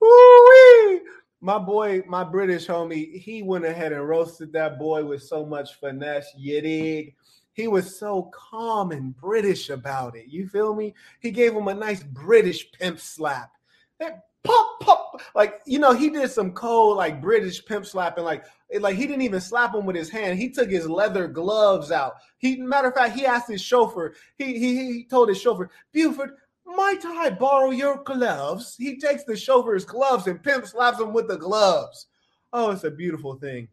[0.04, 1.02] Ooh-wee.
[1.42, 5.76] My boy, my British homie, he went ahead and roasted that boy with so much
[5.80, 6.34] finesse.
[6.38, 7.16] You dig?
[7.60, 10.28] He was so calm and British about it.
[10.28, 10.94] You feel me?
[11.20, 13.52] He gave him a nice British pimp slap.
[14.00, 18.24] That pop pop, like you know, he did some cold like British pimp slapping.
[18.24, 18.46] Like,
[18.80, 20.40] like he didn't even slap him with his hand.
[20.40, 22.14] He took his leather gloves out.
[22.38, 24.14] He, matter of fact, he asked his chauffeur.
[24.38, 28.78] He he, he told his chauffeur, Buford, might I borrow your gloves?
[28.78, 32.08] He takes the chauffeur's gloves and pimp slaps him with the gloves.
[32.54, 33.68] Oh, it's a beautiful thing.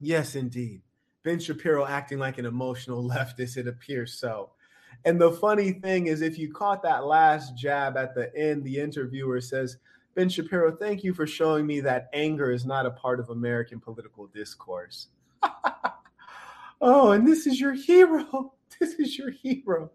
[0.00, 0.82] Yes, indeed.
[1.26, 4.50] Ben Shapiro acting like an emotional leftist, it appears so.
[5.04, 8.78] And the funny thing is, if you caught that last jab at the end, the
[8.78, 9.78] interviewer says,
[10.14, 13.80] Ben Shapiro, thank you for showing me that anger is not a part of American
[13.80, 15.08] political discourse.
[16.80, 18.52] oh, and this is your hero.
[18.78, 19.90] This is your hero.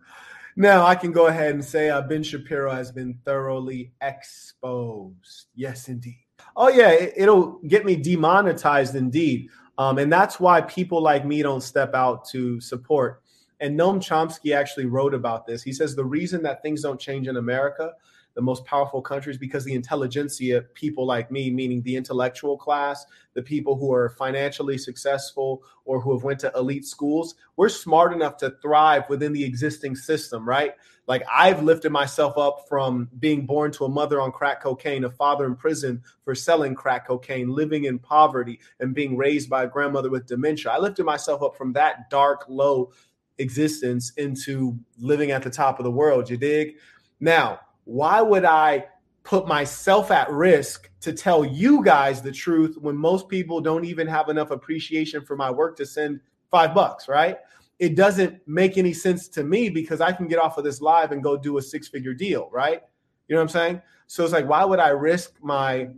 [0.56, 5.50] Now I can go ahead and say uh, Ben Shapiro has been thoroughly exposed.
[5.54, 6.26] Yes, indeed.
[6.56, 11.42] Oh yeah, it, it'll get me demonetized indeed, um, and that's why people like me
[11.42, 13.22] don't step out to support.
[13.60, 15.62] And Noam Chomsky actually wrote about this.
[15.62, 17.92] He says the reason that things don't change in America
[18.34, 23.42] the most powerful countries because the intelligentsia, people like me, meaning the intellectual class, the
[23.42, 28.38] people who are financially successful or who have went to elite schools, we're smart enough
[28.38, 30.74] to thrive within the existing system, right?
[31.12, 35.10] Like I've lifted myself up from being born to a mother on crack cocaine, a
[35.10, 39.68] father in prison for selling crack cocaine, living in poverty, and being raised by a
[39.68, 40.72] grandmother with dementia.
[40.72, 42.94] I lifted myself up from that dark, low
[43.40, 46.30] existence into living at the top of the world.
[46.30, 46.76] You dig?
[47.20, 48.86] Now, why would I
[49.24, 54.08] put myself at risk to tell you guys the truth when most people don't even
[54.08, 57.40] have enough appreciation for my work to send five bucks, right?
[57.82, 61.12] It doesn't make any sense to me because I can get off of this live
[61.12, 62.80] and go do a six figure deal, right?
[63.28, 63.82] You know what I'm saying?
[64.06, 65.90] So it's like, why would I risk my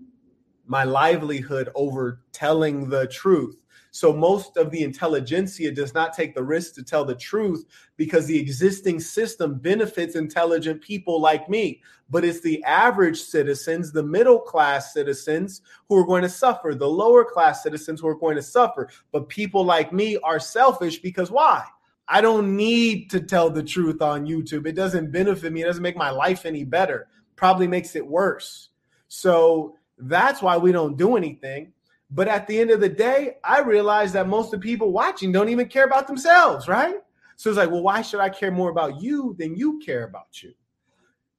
[0.65, 3.62] my livelihood over telling the truth?
[3.93, 7.63] So most of the intelligentsia does not take the risk to tell the truth
[7.95, 11.79] because the existing system benefits intelligent people like me.
[12.09, 16.89] But it's the average citizens, the middle class citizens who are going to suffer, the
[16.89, 18.89] lower class citizens who are going to suffer.
[19.11, 21.63] But people like me are selfish because why?
[22.07, 24.65] I don't need to tell the truth on YouTube.
[24.65, 25.61] It doesn't benefit me.
[25.61, 27.09] It doesn't make my life any better.
[27.35, 28.69] Probably makes it worse.
[29.07, 31.72] So that's why we don't do anything.
[32.14, 35.32] But at the end of the day, I realize that most of the people watching
[35.32, 36.97] don't even care about themselves, right?
[37.38, 40.43] So it's like, well, why should I care more about you than you care about
[40.43, 40.53] you?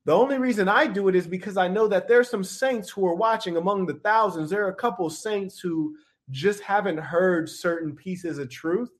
[0.05, 3.07] The only reason I do it is because I know that there's some saints who
[3.07, 4.51] are watching among the thousands.
[4.51, 5.97] There are a couple saints who
[6.31, 8.91] just haven't heard certain pieces of truth.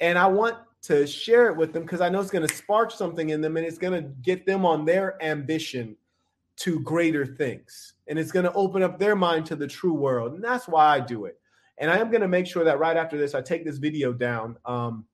[0.00, 2.90] And I want to share it with them because I know it's going to spark
[2.90, 5.96] something in them and it's going to get them on their ambition
[6.60, 7.94] to greater things.
[8.06, 10.34] And it's going to open up their mind to the true world.
[10.34, 11.38] And that's why I do it.
[11.78, 14.12] And I am going to make sure that right after this, I take this video
[14.12, 15.06] down um,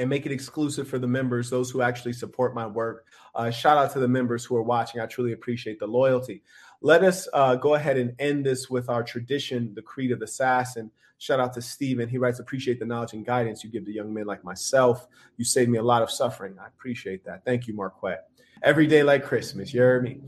[0.00, 3.06] and make it exclusive for the members, those who actually support my work.
[3.36, 5.00] Uh, shout out to the members who are watching.
[5.00, 6.42] I truly appreciate the loyalty.
[6.80, 10.24] Let us uh, go ahead and end this with our tradition, the Creed of the
[10.24, 10.90] Assassin.
[11.18, 12.08] Shout out to Stephen.
[12.08, 15.06] He writes, Appreciate the knowledge and guidance you give to young men like myself.
[15.36, 16.56] You saved me a lot of suffering.
[16.60, 17.44] I appreciate that.
[17.44, 18.26] Thank you, Marquette.
[18.64, 19.72] Every day like Christmas.
[19.72, 20.20] You heard me?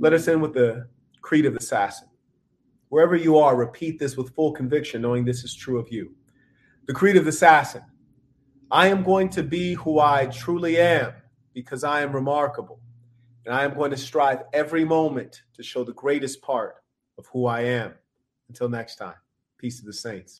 [0.00, 0.86] Let us end with the
[1.22, 2.08] creed of the assassin.
[2.88, 6.14] Wherever you are, repeat this with full conviction, knowing this is true of you.
[6.86, 7.82] The creed of the assassin.
[8.70, 11.12] I am going to be who I truly am
[11.52, 12.80] because I am remarkable.
[13.44, 16.76] And I am going to strive every moment to show the greatest part
[17.16, 17.94] of who I am.
[18.48, 19.16] Until next time,
[19.58, 20.36] peace to the saints.